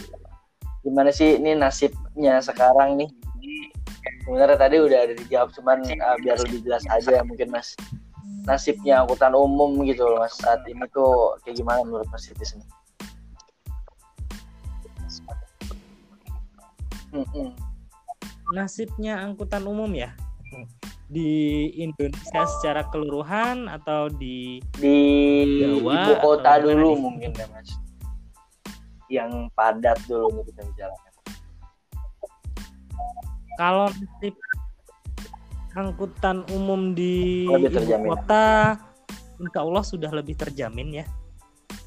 gimana 0.85 1.09
sih 1.09 1.41
ini 1.41 1.57
nasibnya 1.57 2.41
sekarang 2.45 3.01
nih? 3.01 3.11
Sebenarnya 4.29 4.61
tadi 4.61 4.77
udah 4.77 4.99
ada 5.09 5.15
dijawab 5.17 5.57
cuman 5.57 5.89
uh, 5.89 6.17
biar 6.21 6.37
lebih 6.45 6.69
jelas 6.69 6.85
aja 6.93 7.21
ya 7.21 7.23
mungkin 7.25 7.49
Mas. 7.49 7.73
Nasibnya 8.45 9.05
angkutan 9.05 9.33
umum 9.33 9.85
gitu 9.89 10.05
loh 10.05 10.21
Mas 10.21 10.37
saat 10.37 10.65
ini 10.69 10.85
tuh 10.93 11.37
kayak 11.45 11.57
gimana 11.61 11.81
menurut 11.81 12.09
Mas 12.13 12.29
Sitis 12.29 12.57
nih? 12.57 12.69
Hmm, 17.09 17.25
hmm 17.33 17.68
nasibnya 18.53 19.21
angkutan 19.25 19.65
umum 19.65 19.91
ya? 19.93 20.13
Di 21.09 21.69
Indonesia 21.81 22.45
secara 22.59 22.85
keseluruhan 22.89 23.69
atau 23.69 24.13
di 24.13 24.61
di 24.77 24.97
Jawa 25.65 26.05
ibu 26.05 26.15
kota 26.21 26.53
dulu 26.61 26.89
di... 26.97 27.01
mungkin 27.01 27.31
ya 27.33 27.47
mas. 27.53 27.69
Yang 29.09 29.33
padat 29.57 29.99
dulu 30.05 30.45
kita 30.45 30.63
bicarakan 30.69 31.09
kalau 33.59 33.91
nasib 33.91 34.39
angkutan 35.75 36.47
umum 36.55 36.95
di 36.95 37.43
ibu 37.51 38.07
kota 38.07 38.79
insya 39.43 39.61
Allah 39.67 39.83
sudah 39.83 40.11
lebih 40.15 40.39
terjamin 40.39 41.03
ya. 41.03 41.07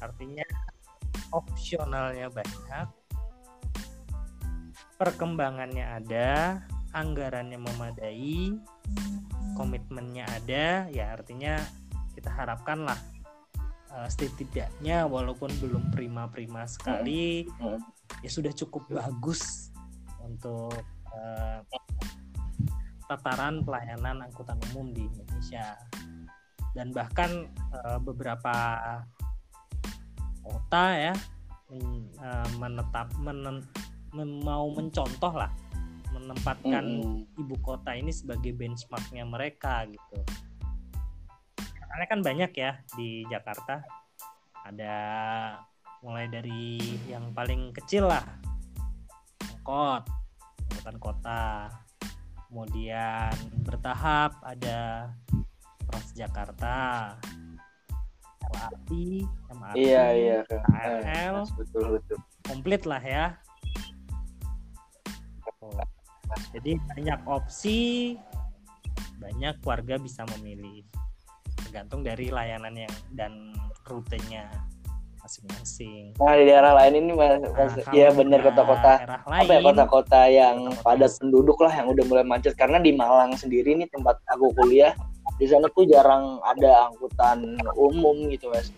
Artinya 0.04 0.44
opsionalnya 1.32 2.28
banyak 2.28 2.86
perkembangannya 4.96 5.84
ada, 6.02 6.60
anggarannya 6.92 7.56
memadai, 7.56 8.56
komitmennya 9.56 10.24
ada, 10.28 10.88
ya 10.92 11.12
artinya 11.12 11.60
kita 12.12 12.28
harapkan 12.28 12.84
lah 12.84 13.00
uh, 13.92 14.08
setidaknya 14.08 15.08
walaupun 15.08 15.48
belum 15.60 15.92
prima-prima 15.92 16.68
sekali, 16.68 17.48
ya 18.20 18.30
sudah 18.30 18.52
cukup 18.52 18.88
bagus 18.92 19.72
untuk 20.20 20.76
uh, 21.12 21.60
tataran 23.08 23.64
pelayanan 23.64 24.24
angkutan 24.24 24.60
umum 24.72 24.92
di 24.92 25.04
Indonesia. 25.04 25.76
Dan 26.72 26.88
bahkan 26.92 27.52
uh, 27.72 28.00
beberapa 28.00 28.54
kota 30.40 30.84
ya 30.96 31.14
menetap 32.60 33.12
men, 33.20 33.64
mau 34.16 34.68
mencontoh 34.72 35.32
lah 35.32 35.50
menempatkan 36.12 36.84
mm. 37.02 37.40
ibu 37.40 37.56
kota 37.64 37.96
ini 37.96 38.12
sebagai 38.12 38.52
benchmarknya 38.52 39.24
mereka 39.24 39.88
gitu. 39.88 40.18
Karena 41.64 42.04
kan 42.08 42.20
banyak 42.20 42.52
ya 42.56 42.72
di 42.96 43.24
Jakarta. 43.28 43.80
Ada 44.62 44.96
mulai 46.06 46.30
dari 46.30 46.78
yang 47.10 47.34
paling 47.34 47.74
kecil 47.74 48.06
lah 48.06 48.22
angkot 49.62 50.02
angkutan 50.70 50.96
kota. 50.98 51.44
Kemudian 52.52 53.32
bertahap 53.64 54.36
ada 54.44 55.08
Transjakarta 55.88 57.16
LRT 58.52 58.90
MRT 59.48 59.76
iya 59.76 60.04
iya 60.12 60.38
KRL 60.44 61.48
betul 61.56 61.86
betul. 61.96 62.18
Komplit 62.44 62.82
lah 62.84 63.00
ya 63.00 63.40
jadi 66.52 66.80
banyak 66.96 67.20
opsi, 67.28 68.16
banyak 69.20 69.56
warga 69.62 70.00
bisa 70.00 70.24
memilih, 70.38 70.82
tergantung 71.60 72.00
dari 72.00 72.32
layanan 72.32 72.72
yang 72.72 72.94
dan 73.12 73.52
rutenya 73.84 74.48
masing-masing. 75.22 76.12
Nah 76.18 76.34
di 76.34 76.44
daerah 76.50 76.72
lain 76.74 76.98
ini 76.98 77.12
mas, 77.14 77.38
mas 77.54 77.78
nah, 77.78 77.94
ya 77.94 78.10
benar 78.10 78.42
kota-kota. 78.42 78.92
apa 79.22 79.46
ya 79.46 79.60
kota-kota 79.62 80.22
yang 80.26 80.56
kota 80.66 80.74
-kota 80.74 80.82
padat 80.82 81.12
penduduk 81.22 81.58
lah 81.62 81.72
yang 81.72 81.86
udah 81.94 82.04
mulai 82.10 82.24
macet. 82.26 82.54
Karena 82.58 82.82
di 82.82 82.90
Malang 82.90 83.38
sendiri 83.38 83.78
nih 83.78 83.86
tempat 83.94 84.18
aku 84.34 84.50
kuliah 84.58 84.90
di 85.38 85.46
sana 85.46 85.70
tuh 85.70 85.86
jarang 85.86 86.42
ada 86.42 86.90
angkutan 86.90 87.56
umum 87.78 88.26
gitu 88.30 88.50
mas 88.50 88.74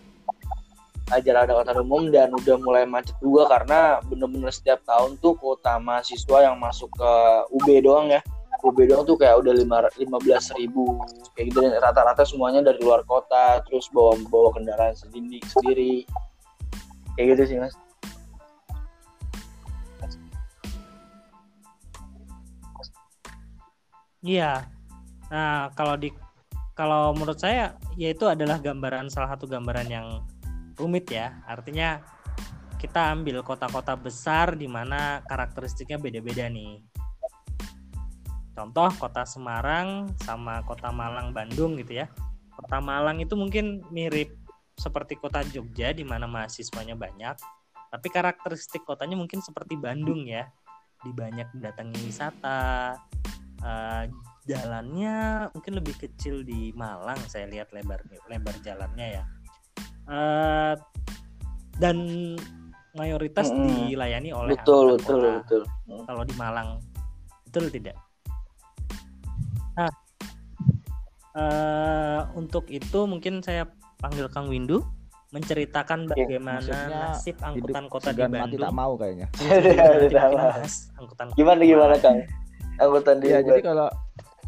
ajar 1.13 1.45
ada 1.45 1.53
kota 1.53 1.77
umum 1.77 2.09
dan 2.09 2.33
udah 2.33 2.57
mulai 2.57 2.83
macet 2.89 3.13
juga 3.21 3.45
karena 3.45 4.01
bener-bener 4.09 4.49
setiap 4.49 4.81
tahun 4.89 5.21
tuh 5.21 5.37
kota 5.37 5.77
mahasiswa 5.77 6.49
yang 6.49 6.57
masuk 6.57 6.89
ke 6.97 7.11
UB 7.53 7.67
doang 7.85 8.09
ya. 8.09 8.21
UB 8.65 8.89
doang 8.89 9.05
tuh 9.05 9.13
kayak 9.13 9.45
udah 9.45 9.53
lima 9.53 9.85
lima 10.01 10.17
belas 10.17 10.49
ribu 10.57 10.97
kayak 11.37 11.53
gitu. 11.53 11.61
Dan 11.61 11.77
rata-rata 11.77 12.25
semuanya 12.25 12.65
dari 12.65 12.81
luar 12.81 13.05
kota 13.05 13.61
terus 13.69 13.85
bawa 13.93 14.17
bawa 14.33 14.49
kendaraan 14.57 14.97
sendiri 14.97 15.37
sendiri. 15.45 15.93
Kayak 17.13 17.37
gitu 17.37 17.43
sih 17.53 17.57
mas. 17.61 17.75
Iya. 24.25 24.65
Nah, 25.29 25.69
kalau 25.77 25.93
di 26.01 26.09
kalau 26.73 27.13
menurut 27.13 27.37
saya 27.37 27.77
ya 27.93 28.09
itu 28.09 28.25
adalah 28.25 28.57
gambaran 28.57 29.07
salah 29.07 29.37
satu 29.37 29.45
gambaran 29.45 29.87
yang 29.87 30.25
rumit 30.75 31.09
ya. 31.09 31.41
Artinya 31.47 32.03
kita 32.77 33.11
ambil 33.15 33.41
kota-kota 33.41 33.95
besar 33.97 34.53
di 34.53 34.67
mana 34.69 35.23
karakteristiknya 35.25 35.97
beda-beda 35.97 36.45
nih. 36.51 36.83
Contoh 38.55 38.87
kota 38.95 39.27
Semarang 39.27 40.15
sama 40.23 40.63
kota 40.63 40.91
Malang 40.91 41.35
Bandung 41.35 41.75
gitu 41.75 42.03
ya. 42.03 42.07
Kota 42.55 42.79
Malang 42.79 43.19
itu 43.19 43.35
mungkin 43.35 43.83
mirip 43.91 44.31
seperti 44.75 45.19
kota 45.19 45.43
Jogja 45.43 45.91
di 45.91 46.03
mana 46.07 46.27
mahasiswanya 46.27 46.95
banyak, 46.95 47.35
tapi 47.91 48.07
karakteristik 48.11 48.83
kotanya 48.83 49.19
mungkin 49.19 49.43
seperti 49.43 49.75
Bandung 49.75 50.23
ya. 50.23 50.47
Di 51.03 51.11
banyak 51.11 51.51
datangi 51.59 51.99
wisata, 52.07 52.95
uh, 53.59 54.03
jalannya 54.45 55.49
mungkin 55.51 55.73
lebih 55.81 55.95
kecil 55.99 56.45
di 56.45 56.71
Malang 56.77 57.17
saya 57.25 57.49
lihat 57.49 57.73
lebar 57.73 58.05
lebar 58.29 58.55
jalannya 58.61 59.19
ya 59.19 59.23
uh, 60.09 60.73
dan 61.77 61.97
mayoritas 62.95 63.51
mm 63.51 63.57
-hmm. 63.59 63.87
dilayani 63.91 64.29
oleh 64.31 64.55
betul 64.55 64.95
betul 64.95 65.21
kota. 65.21 65.39
betul 65.43 65.61
kalau 66.07 66.23
di 66.23 66.33
Malang 66.39 66.69
betul 67.49 67.65
tidak 67.71 67.95
nah 69.75 69.91
uh, 71.35 72.21
untuk 72.39 72.71
itu 72.71 72.99
mungkin 73.03 73.43
saya 73.43 73.67
panggil 73.99 74.31
Kang 74.31 74.47
Windu 74.47 74.83
menceritakan 75.35 76.07
iya, 76.07 76.11
bagaimana 76.15 76.63
ya, 76.63 77.11
nasib 77.11 77.35
angkutan 77.43 77.91
kota 77.91 78.15
di 78.15 78.23
Bandung. 78.23 78.55
Mati 78.55 78.55
tak 78.55 78.71
mau 78.71 78.95
kayaknya. 78.95 79.27
angkutan 81.01 81.27
gimana 81.35 81.59
gimana 81.59 81.95
Kang? 81.99 82.23
Angkutan 82.79 83.19
di 83.19 83.35
Ya, 83.35 83.43
jadi 83.43 83.59
kalau 83.59 83.91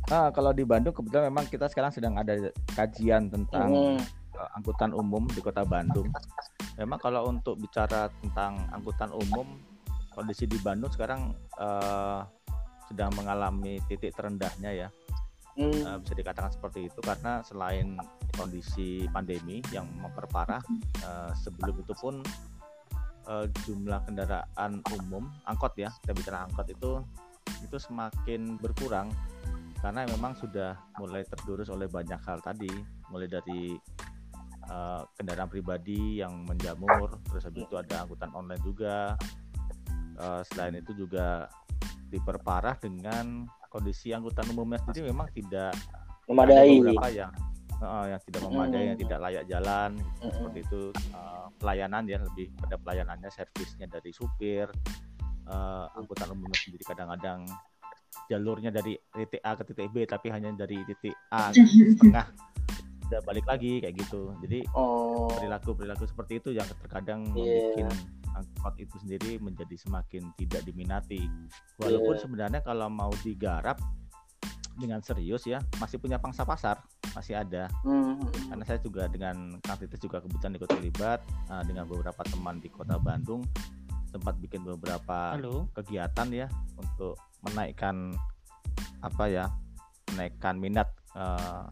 Nah, 0.08 0.32
kalau 0.32 0.56
di 0.56 0.64
Bandung 0.64 0.96
kebetulan 0.96 1.28
memang 1.28 1.52
kita 1.52 1.68
sekarang 1.68 1.92
sedang 1.92 2.16
ada 2.16 2.32
kajian 2.80 3.28
tentang 3.28 4.00
hmm. 4.00 4.00
Angkutan 4.56 4.96
umum 4.96 5.28
di 5.32 5.42
Kota 5.44 5.68
Bandung. 5.68 6.08
Memang 6.78 7.00
kalau 7.02 7.28
untuk 7.32 7.58
bicara 7.58 8.08
tentang 8.22 8.70
angkutan 8.70 9.10
umum, 9.12 9.58
kondisi 10.14 10.46
di 10.46 10.58
Bandung 10.62 10.94
sekarang 10.94 11.34
uh, 11.58 12.22
sedang 12.88 13.12
mengalami 13.18 13.82
titik 13.90 14.16
terendahnya 14.16 14.88
ya. 14.88 14.90
Hmm. 15.58 15.74
Uh, 15.74 15.98
bisa 16.00 16.14
dikatakan 16.14 16.54
seperti 16.54 16.86
itu 16.86 17.00
karena 17.02 17.42
selain 17.42 17.98
kondisi 18.38 19.10
pandemi 19.10 19.60
yang 19.74 19.90
memperparah, 19.98 20.62
uh, 21.02 21.34
sebelum 21.34 21.82
itu 21.82 21.94
pun 21.98 22.22
uh, 23.26 23.46
jumlah 23.66 24.06
kendaraan 24.06 24.86
umum 24.94 25.26
angkot 25.50 25.74
ya, 25.82 25.90
kita 26.06 26.14
bicara 26.14 26.46
angkot 26.46 26.70
itu 26.70 27.02
itu 27.64 27.78
semakin 27.80 28.60
berkurang 28.62 29.10
karena 29.82 30.10
memang 30.10 30.34
sudah 30.34 30.78
mulai 30.98 31.22
terdurus 31.26 31.70
oleh 31.70 31.86
banyak 31.86 32.18
hal 32.26 32.42
tadi 32.42 32.70
mulai 33.14 33.30
dari 33.30 33.78
uh, 34.72 35.02
kendaraan 35.16 35.50
pribadi 35.50 36.22
yang 36.22 36.46
menjamur 36.48 37.20
terus 37.28 37.48
habis 37.48 37.64
itu 37.68 37.76
ada 37.76 38.04
angkutan 38.04 38.32
online 38.36 38.64
juga 38.64 39.16
uh, 40.20 40.42
selain 40.54 40.80
itu 40.80 40.94
juga 40.96 41.48
diperparah 42.08 42.80
dengan 42.80 43.44
kondisi 43.68 44.16
angkutan 44.16 44.48
umumnya 44.56 44.80
sendiri 44.88 45.12
memang 45.12 45.28
tidak 45.36 45.76
memadai 46.28 46.80
beberapa 46.80 47.10
yang 47.12 47.32
uh, 47.84 48.06
yang 48.08 48.22
tidak 48.28 48.42
memadai 48.48 48.82
hmm. 48.82 48.90
yang 48.94 49.00
tidak 49.00 49.20
layak 49.20 49.44
jalan 49.48 49.92
hmm. 49.98 50.32
seperti 50.32 50.60
itu 50.64 50.82
uh, 51.16 51.48
pelayanan 51.60 52.04
ya 52.08 52.18
lebih 52.22 52.48
pada 52.58 52.76
pelayanannya 52.80 53.30
servisnya 53.32 53.88
dari 53.92 54.12
supir 54.16 54.72
uh, 55.50 55.86
angkutan 55.96 56.32
umumnya 56.32 56.58
sendiri 56.58 56.84
kadang-kadang 56.88 57.48
jalurnya 58.28 58.72
dari 58.74 58.98
titik 58.98 59.42
A 59.44 59.56
ke 59.56 59.64
titik 59.68 59.90
B 59.94 60.04
tapi 60.08 60.28
hanya 60.32 60.52
dari 60.56 60.82
titik 60.88 61.16
A 61.32 61.52
ke 61.54 61.64
tengah 62.02 62.28
udah 63.08 63.22
balik 63.24 63.48
lagi 63.48 63.80
kayak 63.80 63.96
gitu 63.96 64.36
jadi 64.44 64.68
oh. 64.76 65.32
perilaku 65.32 65.72
perilaku 65.74 66.04
seperti 66.04 66.44
itu 66.44 66.50
yang 66.52 66.68
terkadang 66.84 67.24
yeah. 67.34 67.72
membuat 67.72 67.96
angkot 68.38 68.76
itu 68.78 68.96
sendiri 69.02 69.40
menjadi 69.40 69.76
semakin 69.80 70.30
tidak 70.36 70.62
diminati 70.68 71.26
walaupun 71.80 72.16
yeah. 72.20 72.24
sebenarnya 72.24 72.62
kalau 72.62 72.92
mau 72.92 73.10
digarap 73.24 73.80
dengan 74.78 75.02
serius 75.02 75.48
ya 75.50 75.58
masih 75.82 75.98
punya 75.98 76.22
pangsa 76.22 76.46
pasar 76.46 76.78
masih 77.18 77.34
ada 77.34 77.66
mm. 77.82 78.54
karena 78.54 78.64
saya 78.68 78.78
juga 78.78 79.10
dengan 79.10 79.58
Kang 79.66 79.82
Titis 79.82 79.98
juga 79.98 80.22
kebetulan 80.22 80.54
ikut 80.54 80.70
terlibat 80.70 81.20
uh, 81.50 81.66
dengan 81.66 81.90
beberapa 81.90 82.22
teman 82.30 82.62
di 82.62 82.70
kota 82.70 83.02
Bandung 83.02 83.42
sempat 84.14 84.38
bikin 84.38 84.62
beberapa 84.62 85.34
Halo. 85.34 85.66
kegiatan 85.74 86.30
ya 86.30 86.48
untuk 86.78 87.18
menaikkan 87.42 88.14
apa 89.02 89.24
ya 89.26 89.46
menaikkan 90.14 90.62
minat 90.62 90.94
uh, 91.18 91.66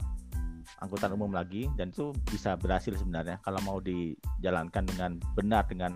angkutan 0.84 1.16
umum 1.16 1.32
lagi 1.32 1.72
dan 1.80 1.92
itu 1.92 2.12
bisa 2.28 2.60
berhasil 2.60 2.92
sebenarnya 2.96 3.40
kalau 3.46 3.60
mau 3.64 3.78
dijalankan 3.80 4.84
dengan 4.84 5.12
benar 5.34 5.64
dengan 5.70 5.96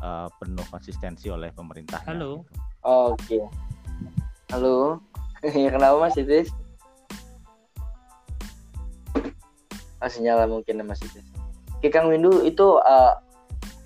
uh, 0.00 0.28
penuh 0.40 0.64
konsistensi 0.72 1.28
oleh 1.28 1.52
pemerintah. 1.52 2.00
Halo. 2.08 2.44
Gitu. 2.44 2.60
Oh, 2.84 3.12
Oke. 3.12 3.24
Okay. 3.24 3.42
Halo. 4.52 5.00
ya 5.64 5.68
kenapa 5.68 5.96
Mas 6.00 6.16
Itis? 6.16 6.48
Masih 10.00 10.20
nyala 10.20 10.44
mungkin 10.48 10.80
ya, 10.80 10.84
Mas 10.84 11.00
Itis. 11.04 11.24
Oke 11.76 11.92
Kang 11.92 12.08
Windu 12.08 12.40
itu 12.44 12.80
uh, 12.80 13.20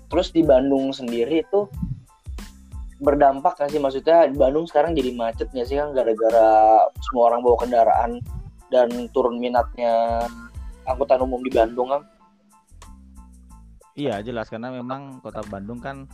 terus 0.07 0.31
di 0.31 0.39
Bandung 0.39 0.95
sendiri 0.95 1.43
itu 1.43 1.67
berdampak 2.99 3.55
nggak 3.55 3.71
sih 3.71 3.79
maksudnya 3.79 4.27
Bandung 4.35 4.67
sekarang 4.67 4.91
jadi 4.91 5.15
macet 5.15 5.47
nggak 5.51 5.67
sih 5.67 5.79
kan 5.79 5.95
gara-gara 5.95 6.83
semua 7.07 7.31
orang 7.31 7.43
bawa 7.43 7.57
kendaraan 7.63 8.19
dan 8.69 8.89
turun 9.13 9.41
minatnya 9.41 10.25
angkutan 10.85 11.21
umum 11.21 11.41
di 11.45 11.51
Bandung 11.53 11.89
kan? 11.93 12.03
Iya 13.99 14.23
jelas. 14.23 14.47
Karena 14.47 14.71
memang 14.71 15.19
kota 15.19 15.43
Bandung 15.45 15.81
kan 15.83 16.07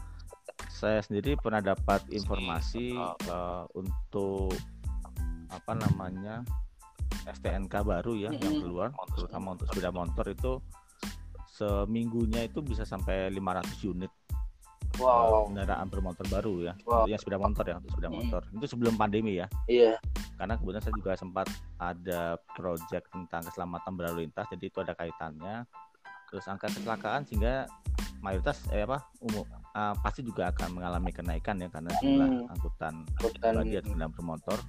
saya 0.75 0.99
sendiri 0.99 1.39
pernah 1.39 1.63
dapat 1.63 2.03
informasi 2.11 2.95
uh, 3.31 3.63
untuk 3.77 4.51
apa 5.47 5.71
namanya 5.71 6.43
STNK 7.23 7.71
baru 7.85 8.11
ya 8.17 8.29
mm 8.29 8.35
-hmm. 8.35 8.43
yang 8.43 8.55
keluar 8.59 8.89
terutama 9.15 9.55
untuk 9.55 9.71
sepeda 9.71 9.89
motor 9.95 10.25
itu 10.27 10.59
seminggunya 11.47 12.43
itu 12.43 12.59
bisa 12.59 12.83
sampai 12.83 13.31
500 13.31 13.91
unit 13.95 14.11
wow. 14.99 15.47
kendaraan 15.49 15.87
bermotor 15.87 16.25
baru 16.27 16.53
ya 16.71 16.73
wow. 16.85 17.05
yang 17.05 17.19
sepeda 17.19 17.39
motor 17.39 17.65
ya 17.67 17.75
untuk 17.79 17.91
sepeda 17.95 18.09
hmm. 18.09 18.17
motor 18.17 18.41
itu 18.51 18.65
sebelum 18.69 18.93
pandemi 18.95 19.39
ya 19.39 19.47
iya 19.67 19.95
karena 20.35 20.59
kemudian 20.59 20.83
saya 20.83 20.93
juga 20.99 21.15
sempat 21.15 21.47
ada 21.79 22.35
project 22.55 23.07
tentang 23.11 23.41
keselamatan 23.47 23.91
berlalu 23.95 24.27
lintas 24.27 24.47
jadi 24.51 24.65
itu 24.67 24.79
ada 24.83 24.93
kaitannya 24.93 25.63
terus 26.31 26.45
angka 26.51 26.67
kecelakaan 26.67 27.23
sehingga 27.23 27.69
mayoritas 28.19 28.65
eh 28.73 28.83
apa 28.83 29.05
umum 29.21 29.45
uh, 29.77 29.93
pasti 30.01 30.25
juga 30.25 30.49
akan 30.51 30.81
mengalami 30.81 31.11
kenaikan 31.13 31.61
ya 31.61 31.69
karena 31.69 31.91
jumlah 32.01 32.27
hmm. 32.27 32.53
angkutan 32.57 32.93
pribadi 33.15 33.77
dan 33.77 33.83
kendaraan 33.85 34.13
bermotor 34.13 34.59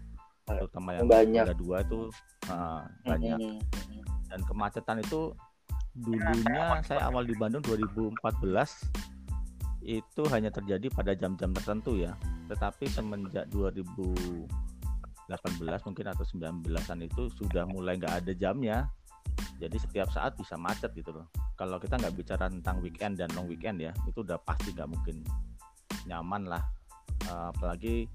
terutama 0.46 0.94
yang 0.94 1.10
banyak 1.10 1.44
dua 1.58 1.82
itu 1.82 2.06
uh, 2.52 2.86
banyak 3.02 3.38
hmm. 3.40 3.58
dan 4.30 4.40
kemacetan 4.46 5.02
itu 5.02 5.34
dulunya 5.96 6.78
saya 6.84 7.08
awal 7.08 7.24
di 7.24 7.32
Bandung 7.34 7.64
2014 7.64 9.15
itu 9.86 10.26
hanya 10.34 10.50
terjadi 10.50 10.90
pada 10.90 11.14
jam-jam 11.14 11.54
tertentu 11.54 11.94
ya. 11.94 12.18
Tetapi 12.50 12.90
semenjak 12.90 13.46
2018 13.54 14.50
mungkin 15.86 16.06
atau 16.10 16.24
19-an 16.26 16.98
itu 17.06 17.30
sudah 17.38 17.62
mulai 17.70 17.94
nggak 17.94 18.26
ada 18.26 18.32
jamnya. 18.34 18.90
Jadi 19.62 19.78
setiap 19.78 20.10
saat 20.10 20.34
bisa 20.34 20.58
macet 20.58 20.90
gitu 20.98 21.14
loh. 21.14 21.30
Kalau 21.54 21.78
kita 21.78 21.96
nggak 21.96 22.14
bicara 22.18 22.50
tentang 22.50 22.82
weekend 22.82 23.22
dan 23.22 23.30
long 23.38 23.46
weekend 23.46 23.78
ya, 23.78 23.94
itu 24.10 24.26
udah 24.26 24.36
pasti 24.42 24.74
nggak 24.74 24.90
mungkin 24.90 25.22
nyaman 26.10 26.50
lah. 26.50 26.62
Uh, 27.30 27.54
apalagi 27.54 28.10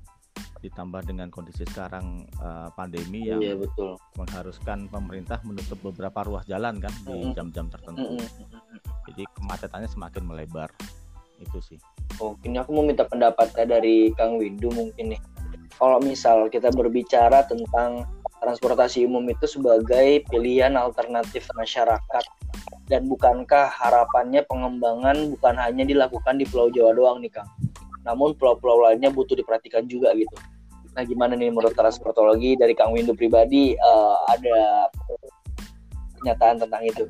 ditambah 0.62 1.02
dengan 1.10 1.34
kondisi 1.34 1.66
sekarang 1.66 2.30
uh, 2.38 2.70
pandemi 2.78 3.26
yang 3.26 3.42
iya, 3.42 3.58
betul. 3.58 3.98
mengharuskan 4.14 4.86
pemerintah 4.94 5.42
menutup 5.42 5.82
beberapa 5.82 6.22
ruas 6.22 6.46
jalan 6.46 6.78
kan 6.78 6.94
di 7.02 7.34
jam-jam 7.34 7.66
tertentu. 7.74 8.22
Jadi 9.10 9.24
kemacetannya 9.34 9.90
semakin 9.90 10.24
melebar 10.30 10.70
itu 11.42 11.58
sih. 11.60 11.78
Oh 12.22 12.38
ini 12.46 12.62
aku 12.62 12.72
mau 12.78 12.86
minta 12.86 13.04
pendapatnya 13.04 13.66
dari 13.78 14.14
Kang 14.14 14.38
Windu 14.38 14.70
mungkin 14.72 15.18
nih. 15.18 15.22
Kalau 15.76 15.98
misal 15.98 16.46
kita 16.54 16.70
berbicara 16.70 17.42
tentang 17.50 18.06
transportasi 18.42 19.06
umum 19.06 19.26
itu 19.30 19.46
sebagai 19.50 20.22
pilihan 20.30 20.74
alternatif 20.78 21.46
masyarakat 21.58 22.26
dan 22.90 23.08
bukankah 23.10 23.70
harapannya 23.70 24.46
pengembangan 24.46 25.34
bukan 25.38 25.56
hanya 25.58 25.86
dilakukan 25.86 26.38
di 26.38 26.46
Pulau 26.46 26.70
Jawa 26.70 26.94
doang 26.94 27.18
nih 27.22 27.34
Kang? 27.34 27.50
Namun 28.06 28.34
pulau-pulau 28.38 28.86
lainnya 28.86 29.14
butuh 29.14 29.38
diperhatikan 29.38 29.86
juga 29.86 30.14
gitu. 30.18 30.34
Nah 30.92 31.08
gimana 31.08 31.40
nih 31.40 31.54
menurut 31.54 31.72
transportologi 31.72 32.60
dari 32.60 32.76
Kang 32.76 32.92
Windu 32.92 33.16
pribadi 33.16 33.78
uh, 33.78 34.18
ada 34.28 34.92
pernyataan 36.20 36.62
tentang 36.62 36.84
itu 36.84 37.08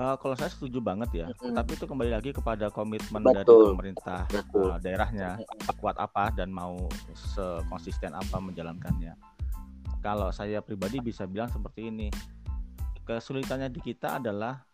Uh, 0.00 0.16
kalau 0.16 0.32
saya 0.32 0.48
setuju 0.48 0.80
banget 0.80 1.12
ya, 1.12 1.26
mm-hmm. 1.28 1.52
tapi 1.60 1.76
itu 1.76 1.84
kembali 1.84 2.08
lagi 2.16 2.32
kepada 2.32 2.72
komitmen 2.72 3.20
Betul. 3.20 3.36
dari 3.36 3.52
pemerintah 3.76 4.20
Uh, 4.56 4.80
daerahnya 4.80 5.36
kuat 5.76 6.00
apa 6.00 6.32
dan 6.32 6.48
mau 6.48 6.88
sekonsisten 7.12 8.16
apa 8.16 8.40
menjalankannya. 8.40 9.12
Kalau 10.00 10.32
saya 10.32 10.64
pribadi 10.64 11.04
bisa 11.04 11.28
bilang 11.28 11.52
seperti 11.52 11.92
ini, 11.92 12.08
kesulitannya 13.04 13.68
di 13.68 13.80
kita 13.84 14.16
adalah 14.16 14.64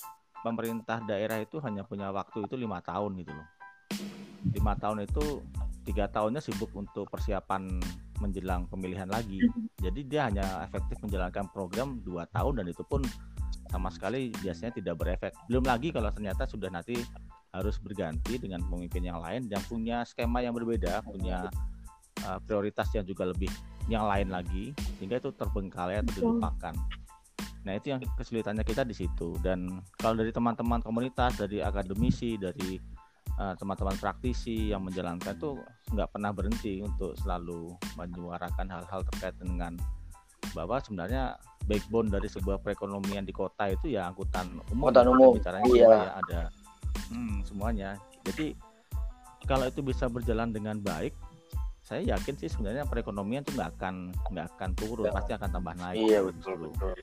pemerintah 0.47 1.03
daerah 1.03 1.43
itu 1.43 1.59
hanya 1.59 1.83
punya 1.83 2.15
waktu 2.15 2.47
itu 2.47 2.55
lima 2.55 2.79
tahun 2.79 3.19
gitu 3.19 3.35
loh. 3.35 3.49
Lima 4.55 4.79
tahun 4.79 5.11
itu 5.11 5.43
tiga 5.83 6.07
tahunnya 6.07 6.39
sibuk 6.39 6.71
untuk 6.79 7.11
persiapan 7.11 7.67
menjelang 8.23 8.71
pemilihan 8.71 9.11
lagi. 9.11 9.43
Jadi 9.83 10.07
dia 10.07 10.31
hanya 10.31 10.63
efektif 10.63 11.03
menjalankan 11.03 11.51
program 11.51 11.99
dua 12.07 12.31
tahun 12.31 12.63
dan 12.63 12.67
itu 12.71 12.87
pun 12.87 13.03
sama 13.71 13.89
sekali 13.93 14.33
biasanya 14.43 14.73
tidak 14.77 14.95
berefek. 14.99 15.33
Belum 15.51 15.65
lagi 15.67 15.91
kalau 15.91 16.09
ternyata 16.11 16.47
sudah 16.47 16.71
nanti 16.71 16.97
harus 17.55 17.81
berganti 17.81 18.37
dengan 18.37 18.61
pemimpin 18.69 19.01
yang 19.07 19.19
lain 19.23 19.49
yang 19.49 19.63
punya 19.65 20.05
skema 20.05 20.45
yang 20.45 20.53
berbeda, 20.53 21.01
punya 21.07 21.49
uh, 22.27 22.39
prioritas 22.45 22.93
yang 22.93 23.05
juga 23.07 23.29
lebih 23.33 23.49
yang 23.87 24.05
lain 24.05 24.29
lagi 24.29 24.75
sehingga 24.99 25.23
itu 25.23 25.31
terbengkalai 25.33 26.03
atau 26.03 26.13
dilupakan. 26.19 26.75
Nah 27.67 27.73
itu 27.75 27.91
yang 27.91 28.01
kesulitannya 28.15 28.63
kita 28.63 28.87
di 28.87 28.95
situ 28.95 29.35
dan 29.43 29.83
kalau 29.99 30.23
dari 30.23 30.31
teman-teman 30.31 30.79
komunitas, 30.87 31.35
dari 31.35 31.59
akademisi, 31.59 32.39
dari 32.39 32.79
eh, 33.43 33.55
teman-teman 33.59 33.99
praktisi 33.99 34.71
yang 34.71 34.87
menjalankan 34.87 35.35
itu 35.35 35.59
nggak 35.91 36.09
pernah 36.15 36.31
berhenti 36.31 36.79
untuk 36.79 37.19
selalu 37.19 37.75
menyuarakan 37.99 38.71
hal-hal 38.71 39.03
terkait 39.11 39.35
dengan 39.43 39.75
bahwa 40.53 40.79
sebenarnya 40.79 41.41
backbone 41.67 42.13
dari 42.13 42.31
sebuah 42.31 42.63
perekonomian 42.63 43.27
di 43.27 43.35
kota 43.35 43.71
itu 43.71 43.97
ya 43.97 44.07
angkutan 44.11 44.47
umum. 44.71 44.87
Angkutan 44.87 45.07
umum. 45.11 45.33
Bicaranya 45.35 45.67
iya. 45.73 45.87
ya 45.89 46.11
ada 46.23 46.41
hmm, 47.11 47.43
semuanya. 47.43 47.91
Jadi 48.23 48.55
kalau 49.47 49.67
itu 49.67 49.81
bisa 49.83 50.11
berjalan 50.11 50.51
dengan 50.51 50.79
baik, 50.83 51.15
saya 51.87 52.03
yakin 52.03 52.35
sih 52.35 52.51
sebenarnya 52.51 52.83
perekonomian 52.87 53.47
itu 53.47 53.55
nggak 53.55 53.79
akan 53.79 54.11
nggak 54.35 54.47
akan 54.59 54.71
turun, 54.75 55.07
pasti 55.15 55.33
akan 55.39 55.49
tambah 55.55 55.75
naik. 55.79 56.03
Iya 56.03 56.21
betul 56.27 56.55
betul. 56.67 56.95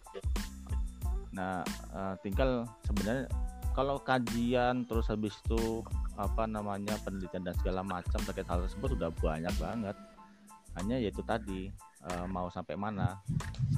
Nah, 1.33 1.63
uh, 1.95 2.13
tinggal 2.19 2.67
sebenarnya 2.83 3.31
kalau 3.73 3.97
kajian 4.03 4.85
terus 4.85 5.09
habis 5.09 5.33
itu 5.47 5.81
apa 6.13 6.45
namanya 6.45 6.93
penelitian 7.01 7.41
dan 7.41 7.57
segala 7.57 7.81
macam 7.81 8.21
terkait 8.21 8.45
hal 8.45 8.61
tersebut 8.67 8.93
sudah 8.93 9.09
banyak 9.17 9.55
banget. 9.57 9.95
Hanya 10.79 10.97
yaitu 10.97 11.21
tadi 11.25 11.69
uh, 12.09 12.25
mau 12.25 12.49
sampai 12.49 12.73
mana? 12.77 13.21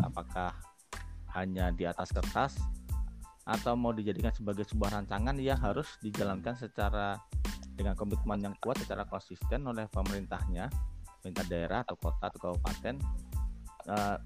Apakah 0.03 0.55
hanya 1.35 1.71
di 1.75 1.83
atas 1.83 2.15
kertas 2.15 2.55
atau 3.45 3.77
mau 3.77 3.93
dijadikan 3.93 4.33
sebagai 4.33 4.65
sebuah 4.65 4.97
rancangan 5.01 5.37
yang 5.37 5.59
harus 5.59 5.99
dijalankan 6.01 6.57
secara 6.57 7.19
dengan 7.75 7.93
komitmen 7.93 8.39
yang 8.41 8.55
kuat 8.63 8.79
secara 8.81 9.05
konsisten 9.05 9.67
oleh 9.67 9.85
pemerintahnya, 9.91 10.71
pemerintah 11.19 11.45
daerah 11.45 11.79
atau 11.83 11.95
kota 11.99 12.31
atau 12.31 12.39
kabupaten 12.39 12.95
uh, 13.91 14.17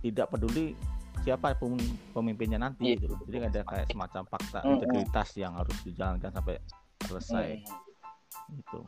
tidak 0.00 0.26
peduli 0.32 0.74
siapa 1.22 1.54
pemimpinnya 2.12 2.58
nanti 2.60 2.96
yeah. 2.96 3.00
gitu. 3.00 3.14
Jadi 3.28 3.36
ada 3.50 3.60
kayak 3.62 3.86
semacam 3.92 4.22
fakta 4.26 4.58
integritas 4.66 5.28
yang 5.36 5.52
harus 5.54 5.76
dijalankan 5.84 6.30
sampai 6.32 6.56
selesai. 7.04 7.46
Mm-hmm. 7.62 8.54
Gitu. 8.62 8.80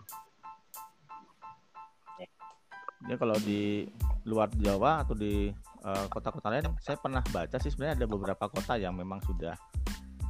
Ya 3.06 3.14
kalau 3.14 3.38
di 3.38 3.86
luar 4.26 4.50
Jawa 4.58 5.06
atau 5.06 5.14
di 5.14 5.54
uh, 5.86 6.06
kota-kota 6.10 6.50
lain, 6.50 6.66
saya 6.82 6.98
pernah 6.98 7.22
baca 7.30 7.56
sih 7.62 7.70
sebenarnya 7.70 8.02
ada 8.02 8.06
beberapa 8.10 8.44
kota 8.50 8.74
yang 8.74 8.98
memang 8.98 9.22
sudah 9.22 9.54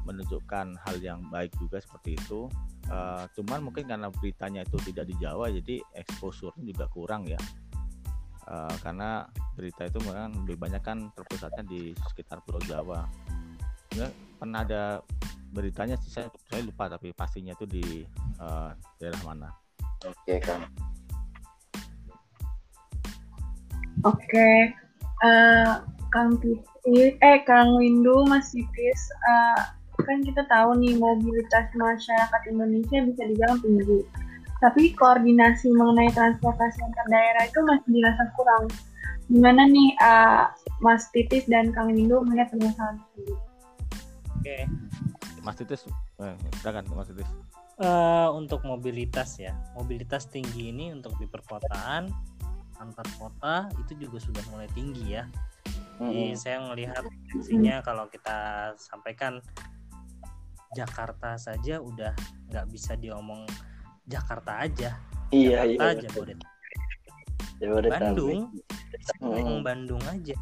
menunjukkan 0.04 0.76
hal 0.84 0.96
yang 1.00 1.24
baik 1.32 1.52
juga 1.56 1.80
seperti 1.80 2.20
itu. 2.20 2.50
Uh, 2.88 3.24
cuman 3.36 3.64
mungkin 3.64 3.88
karena 3.88 4.08
beritanya 4.12 4.64
itu 4.64 4.76
tidak 4.92 5.08
di 5.08 5.14
Jawa, 5.20 5.48
jadi 5.52 5.80
exposure-nya 5.96 6.64
juga 6.64 6.84
kurang 6.92 7.28
ya 7.28 7.40
uh, 8.48 8.74
karena 8.80 9.28
berita 9.54 9.86
itu 9.86 9.98
memang 10.02 10.32
lebih 10.44 10.56
banyak 10.56 10.82
kan 10.82 11.12
terpusatnya 11.12 11.64
di 11.68 11.92
sekitar 12.08 12.40
Pulau 12.42 12.60
Jawa. 12.64 13.04
Ya, 13.96 14.08
pernah 14.36 14.64
ada 14.64 15.02
beritanya 15.48 15.96
sih 16.00 16.12
saya, 16.12 16.28
saya 16.48 16.60
lupa 16.64 16.92
tapi 16.92 17.12
pastinya 17.16 17.56
itu 17.56 17.64
di 17.64 18.04
uh, 18.40 18.72
daerah 19.00 19.20
mana. 19.24 19.48
Oke 20.04 20.40
kan. 20.40 20.68
Oke, 24.08 24.72
uh, 25.20 25.84
Kang 26.08 26.40
Titis, 26.40 27.12
eh 27.20 27.38
Kang 27.44 27.76
Windu, 27.76 28.24
Mas 28.24 28.48
Titis, 28.56 29.00
uh, 29.28 29.76
kan 30.00 30.24
kita 30.24 30.48
tahu 30.48 30.80
nih 30.80 30.96
mobilitas 30.96 31.68
masyarakat 31.76 32.42
Indonesia 32.48 33.04
bisa 33.04 33.22
dibilang 33.28 33.60
tinggi 33.60 34.00
tapi 34.58 34.90
koordinasi 34.98 35.70
mengenai 35.70 36.10
transportasi 36.10 36.78
antar 36.82 37.06
daerah 37.10 37.44
itu 37.46 37.60
masih 37.62 37.90
dirasa 37.94 38.24
kurang. 38.34 38.64
Gimana 39.30 39.62
nih 39.70 39.94
uh, 40.02 40.50
Mas 40.82 41.06
Titis 41.14 41.46
dan 41.46 41.70
Kang 41.70 41.94
Windu 41.94 42.24
melihat 42.26 42.50
permasalahan 42.50 42.98
tersebut? 42.98 43.38
Oke, 44.38 44.56
Mas 45.46 45.56
Titis, 45.58 45.82
eh, 46.22 46.34
silakan 46.58 46.84
Mas 46.94 47.08
Titis. 47.10 47.28
Uh, 47.78 48.34
untuk 48.34 48.66
mobilitas 48.66 49.38
ya, 49.38 49.54
mobilitas 49.78 50.26
tinggi 50.26 50.74
ini 50.74 50.90
untuk 50.90 51.14
di 51.22 51.30
perkotaan 51.30 52.10
antar 52.78 53.06
kota 53.18 53.68
itu 53.82 54.06
juga 54.06 54.18
sudah 54.22 54.44
mulai 54.50 54.70
tinggi 54.72 55.18
ya. 55.18 55.26
Jadi 55.98 56.30
mm-hmm. 56.30 56.38
saya 56.38 56.58
melihat 56.62 57.04
isinya 57.34 57.82
kalau 57.82 58.06
kita 58.06 58.70
sampaikan 58.78 59.42
Jakarta 60.72 61.34
saja 61.34 61.82
udah 61.82 62.14
nggak 62.52 62.66
bisa 62.70 62.94
diomong 62.94 63.42
Jakarta 64.06 64.62
aja. 64.62 64.94
Iya 65.34 65.66
Jakarta 65.66 65.84
iya 65.84 66.00
Jabodetabek 66.06 66.58
Jabodetabek. 67.58 67.98
Bandung. 67.98 68.40
Ngomong 69.18 69.60
Bandung 69.66 70.02
aja. 70.06 70.36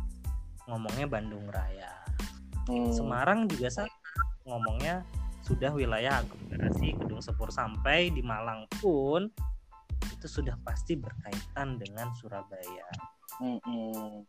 Ngomongnya 0.68 1.06
Bandung 1.08 1.44
Raya. 1.48 1.92
Hmm. 2.68 2.92
Semarang 2.92 3.48
juga 3.48 3.72
sama. 3.72 3.90
Ngomongnya 4.46 5.02
sudah 5.46 5.70
wilayah 5.72 6.22
aglomerasi 6.22 6.98
Gedung 6.98 7.22
Sepur 7.22 7.54
sampai 7.54 8.10
di 8.10 8.20
Malang 8.20 8.66
pun 8.82 9.30
itu 10.12 10.26
sudah 10.26 10.56
pasti 10.62 10.96
berkaitan 10.96 11.80
dengan 11.80 12.12
Surabaya. 12.16 12.86
Hmm. 13.40 14.24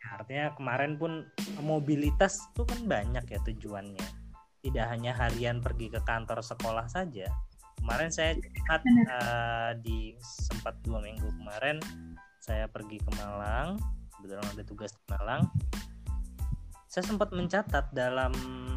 Artinya 0.00 0.56
kemarin 0.56 0.96
pun 0.96 1.28
mobilitas 1.60 2.50
itu 2.52 2.64
kan 2.64 2.80
banyak 2.88 3.24
ya 3.28 3.40
tujuannya. 3.44 4.08
Tidak 4.60 4.86
hanya 4.92 5.16
harian 5.16 5.64
pergi 5.64 5.88
ke 5.88 6.00
kantor 6.04 6.44
sekolah 6.44 6.84
saja, 6.88 7.32
kemarin 7.80 8.12
saya 8.12 8.36
lihat 8.36 8.82
uh, 9.08 9.70
di 9.80 10.12
sempat 10.20 10.76
dua 10.84 11.00
minggu 11.00 11.32
kemarin 11.40 11.80
saya 12.44 12.68
pergi 12.68 13.00
ke 13.00 13.10
Malang 13.16 13.80
kebetulan 14.14 14.46
ada 14.52 14.64
tugas 14.68 14.92
di 14.92 15.04
Malang 15.08 15.48
saya 16.92 17.04
sempat 17.08 17.32
mencatat 17.32 17.88
dalam 17.96 18.32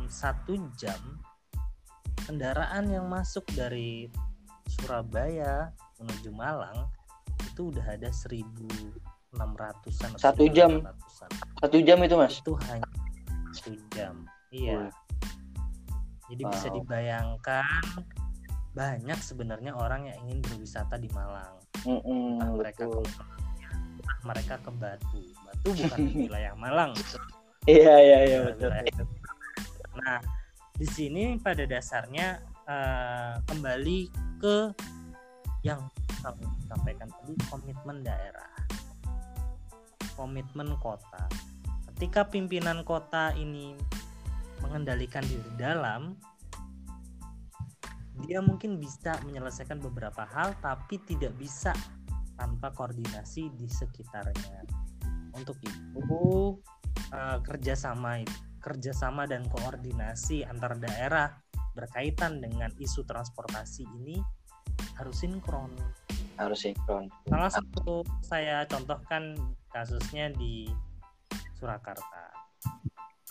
satu 0.07 0.55
jam 0.79 0.97
kendaraan 2.23 2.87
yang 2.87 3.11
masuk 3.11 3.43
dari 3.51 4.07
Surabaya 4.71 5.75
menuju 6.03 6.29
Malang 6.35 6.91
itu 7.43 7.67
udah 7.71 7.85
ada 7.95 8.09
1600-an 8.11 10.11
satu 10.19 10.43
jam 10.51 10.83
satu 11.63 11.77
jam 11.81 12.03
itu 12.03 12.15
mas 12.19 12.39
itu 12.39 12.53
hanya 12.69 12.87
satu 13.55 13.71
jam 13.95 14.27
iya 14.51 14.91
jadi 16.31 16.43
wow. 16.47 16.51
bisa 16.55 16.67
dibayangkan 16.73 17.65
banyak 18.73 19.19
sebenarnya 19.21 19.77
orang 19.77 20.09
yang 20.09 20.17
ingin 20.25 20.41
berwisata 20.41 20.97
di 20.97 21.05
Malang. 21.13 21.61
Mm 21.85 22.01
-mm, 22.01 22.41
entah 22.41 22.51
mereka 22.57 22.83
ke 22.89 22.97
entah 22.97 23.29
mereka 24.25 24.55
ke 24.57 24.71
Batu. 24.73 25.21
Batu 25.45 25.67
bukan 25.77 25.99
di 26.09 26.13
wilayah 26.25 26.53
Malang. 26.57 26.91
Iya 27.69 27.95
iya 28.01 28.19
iya 28.27 28.39
betul. 28.49 28.73
Nah 30.01 30.17
di 30.73 30.87
sini 30.89 31.37
pada 31.37 31.69
dasarnya 31.69 32.41
uh, 32.65 33.37
kembali 33.45 34.09
ke 34.41 34.73
yang 35.63 35.87
kami 36.19 36.43
sampaikan 36.67 37.07
tadi 37.07 37.33
komitmen 37.47 38.03
daerah, 38.03 38.51
komitmen 40.19 40.75
kota. 40.79 41.27
Ketika 41.93 42.27
pimpinan 42.27 42.83
kota 42.83 43.31
ini 43.39 43.75
mengendalikan 44.59 45.23
diri 45.23 45.51
dalam 45.59 46.15
dia 48.23 48.39
mungkin 48.39 48.77
bisa 48.77 49.17
menyelesaikan 49.25 49.81
beberapa 49.81 50.23
hal 50.23 50.53
tapi 50.61 51.01
tidak 51.03 51.33
bisa 51.35 51.73
tanpa 52.37 52.69
koordinasi 52.71 53.51
di 53.57 53.65
sekitarnya 53.67 54.63
untuk 55.33 55.57
itu 55.65 56.61
uh, 57.11 57.37
kerjasama 57.41 58.21
kerjasama 58.61 59.27
dan 59.27 59.43
koordinasi 59.49 60.45
antar 60.45 60.77
daerah 60.77 61.33
berkaitan 61.73 62.37
dengan 62.37 62.69
isu 62.77 63.03
transportasi 63.03 63.83
ini 63.97 64.21
harus 64.97 65.15
sinkron. 65.19 65.71
Harus 66.37 66.65
sinkron. 66.65 67.09
Salah 67.29 67.51
satu 67.51 68.01
saya 68.25 68.65
contohkan 68.65 69.37
kasusnya 69.69 70.33
di 70.33 70.69
Surakarta. 71.57 72.33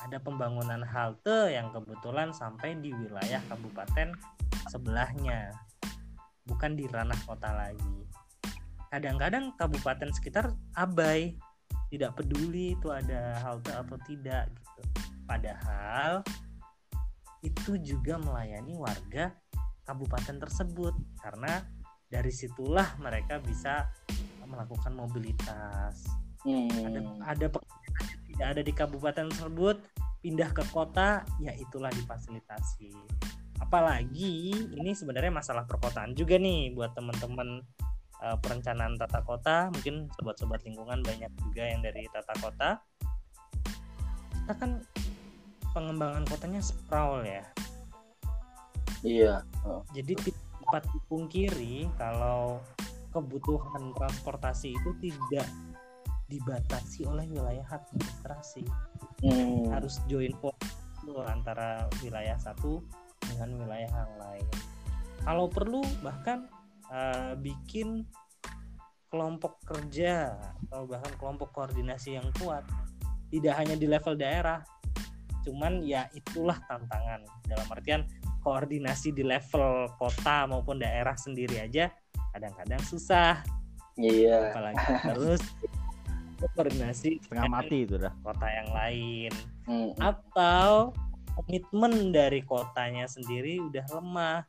Ada 0.03 0.19
pembangunan 0.19 0.83
halte 0.83 1.55
yang 1.55 1.71
kebetulan 1.71 2.35
sampai 2.35 2.75
di 2.81 2.91
wilayah 2.91 3.39
kabupaten 3.47 4.15
sebelahnya. 4.71 5.55
Bukan 6.43 6.75
di 6.75 6.91
ranah 6.91 7.19
kota 7.23 7.55
lagi. 7.55 7.99
Kadang-kadang 8.91 9.55
kabupaten 9.55 10.11
sekitar 10.11 10.53
abai. 10.75 11.39
Tidak 11.93 12.17
peduli 12.17 12.73
itu 12.73 12.89
ada 12.89 13.37
halte 13.45 13.69
atau 13.69 14.01
tidak 14.09 14.49
gitu. 14.49 14.81
Padahal 15.29 16.25
itu 17.43 17.75
juga 17.83 18.17
melayani 18.17 18.79
warga 18.79 19.35
kabupaten 19.93 20.37
tersebut. 20.41 20.97
Karena 21.21 21.61
dari 22.09 22.33
situlah 22.33 22.97
mereka 22.97 23.37
bisa 23.45 23.93
melakukan 24.49 24.93
mobilitas. 24.93 26.09
Hmm. 26.43 26.67
ada 26.83 26.99
ada 27.23 27.47
tidak 28.27 28.47
ada 28.51 28.63
di 28.67 28.73
kabupaten 28.75 29.31
tersebut 29.31 29.79
pindah 30.27 30.51
ke 30.51 30.67
kota 30.75 31.23
ya 31.39 31.55
itulah 31.55 31.89
difasilitasi. 31.95 32.91
Apalagi 33.63 34.51
ini 34.75 34.91
sebenarnya 34.91 35.31
masalah 35.31 35.63
perkotaan 35.71 36.19
juga 36.19 36.35
nih 36.43 36.75
buat 36.75 36.99
teman-teman 36.99 37.63
uh, 38.19 38.37
perencanaan 38.43 38.99
tata 38.99 39.23
kota. 39.23 39.71
Mungkin 39.71 40.11
sobat-sobat 40.19 40.67
lingkungan 40.67 40.99
banyak 41.07 41.31
juga 41.47 41.63
yang 41.63 41.79
dari 41.79 42.11
tata 42.11 42.35
kota. 42.43 42.71
Kita 44.43 44.55
kan 44.59 44.83
pengembangan 45.73 46.27
kotanya 46.27 46.59
sprawl 46.59 47.23
ya 47.23 47.47
iya. 49.03 49.43
Oh. 49.67 49.83
jadi 49.95 50.15
dapat 50.63 50.89
dipungkiri 50.95 51.91
kalau 52.01 52.63
kebutuhan 53.13 53.93
transportasi 53.93 54.73
itu 54.73 54.91
tidak 55.05 55.47
dibatasi 56.33 57.05
oleh 57.05 57.29
wilayah 57.29 57.67
administrasi. 57.69 58.65
Hmm. 59.23 59.71
harus 59.71 60.03
join 60.11 60.35
antara 61.29 61.87
wilayah 62.03 62.35
satu 62.41 62.83
dengan 63.29 63.55
wilayah 63.61 63.91
yang 63.91 64.15
lain. 64.19 64.47
Kalau 65.23 65.47
perlu 65.47 65.85
bahkan 66.03 66.51
uh, 66.91 67.39
bikin 67.39 68.03
kelompok 69.13 69.61
kerja 69.69 70.41
atau 70.67 70.89
bahkan 70.89 71.13
kelompok 71.21 71.53
koordinasi 71.53 72.17
yang 72.17 72.27
kuat 72.41 72.65
tidak 73.29 73.55
hanya 73.61 73.77
di 73.77 73.87
level 73.87 74.17
daerah 74.17 74.65
cuman 75.43 75.83
ya 75.83 76.07
itulah 76.17 76.57
tantangan. 76.71 77.23
Dalam 77.47 77.69
artian 77.69 78.03
koordinasi 78.43 79.15
di 79.15 79.23
level 79.23 79.89
kota 79.97 80.45
maupun 80.51 80.83
daerah 80.83 81.15
sendiri 81.15 81.63
aja 81.63 81.89
kadang-kadang 82.35 82.83
susah. 82.83 83.41
Iya. 83.97 84.51
Apalagi 84.51 84.87
terus 85.07 85.43
koordinasi 86.59 87.23
setengah 87.23 87.47
mati 87.47 87.87
itu 87.87 87.95
dah. 87.97 88.13
kota 88.27 88.47
yang 88.51 88.71
lain. 88.75 89.33
Hmm. 89.63 89.95
atau 90.03 90.91
komitmen 91.39 92.11
dari 92.11 92.43
kotanya 92.43 93.07
sendiri 93.07 93.63
udah 93.63 93.87
lemah. 93.95 94.43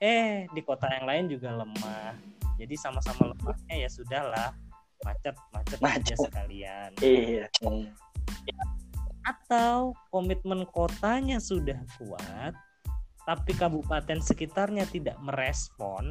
Eh 0.00 0.48
di 0.56 0.64
kota 0.64 0.88
yang 0.88 1.04
lain 1.04 1.24
juga 1.28 1.52
lemah. 1.52 2.16
Jadi 2.56 2.74
sama-sama 2.80 3.36
lemahnya 3.36 3.84
ya 3.84 3.88
sudahlah. 3.92 4.50
Macet 5.04 5.36
macet, 5.52 5.78
macet. 5.84 6.00
aja 6.00 6.14
sekalian. 6.24 6.90
Iya. 7.04 7.52
Atau 9.28 9.92
komitmen 10.08 10.64
kotanya 10.72 11.36
sudah 11.36 11.76
kuat 12.00 12.56
tapi 13.24 13.56
kabupaten 13.56 14.20
sekitarnya 14.20 14.84
tidak 14.88 15.16
merespon. 15.24 16.08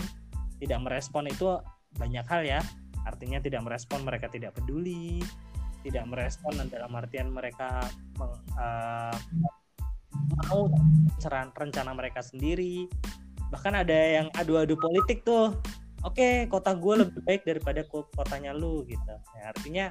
Tidak 0.58 0.80
merespon 0.82 1.30
itu 1.30 1.62
banyak 1.98 2.26
hal 2.26 2.42
ya. 2.42 2.62
Artinya 3.06 3.38
tidak 3.38 3.62
merespon 3.62 4.02
mereka 4.02 4.30
tidak 4.34 4.58
peduli. 4.58 5.22
Tidak 5.86 6.04
merespon 6.10 6.58
dalam 6.72 6.90
artian 6.96 7.30
mereka 7.30 7.86
uh, 8.58 9.18
mau 10.50 10.72
rencana 11.54 11.92
mereka 11.94 12.26
sendiri. 12.26 12.90
Bahkan 13.54 13.86
ada 13.86 13.94
yang 13.94 14.28
adu-adu 14.34 14.74
politik 14.80 15.22
tuh. 15.22 15.54
Oke 16.04 16.20
okay, 16.20 16.52
kota 16.52 16.76
gue 16.76 17.08
lebih 17.08 17.22
baik 17.24 17.42
daripada 17.48 17.86
kotanya 17.88 18.52
lu 18.52 18.84
gitu. 18.90 19.16
Ya, 19.40 19.54
artinya 19.56 19.86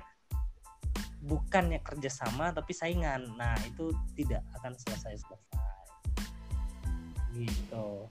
bukannya 1.23 1.79
kerjasama 1.81 2.51
tapi 2.51 2.75
saingan. 2.75 3.33
Nah 3.39 3.55
itu 3.63 3.95
tidak 4.19 4.43
akan 4.59 4.75
selesai 4.75 5.23
selesai 5.23 5.53
gitu. 7.37 8.07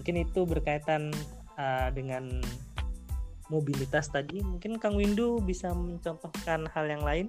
Mungkin 0.00 0.16
itu 0.28 0.40
berkaitan 0.44 1.12
uh, 1.56 1.88
dengan 1.92 2.42
mobilitas 3.48 4.10
tadi. 4.10 4.42
Mungkin 4.42 4.76
Kang 4.82 4.98
Windu 4.98 5.38
bisa 5.40 5.70
mencontohkan 5.72 6.66
hal 6.74 6.86
yang 6.90 7.02
lain 7.02 7.26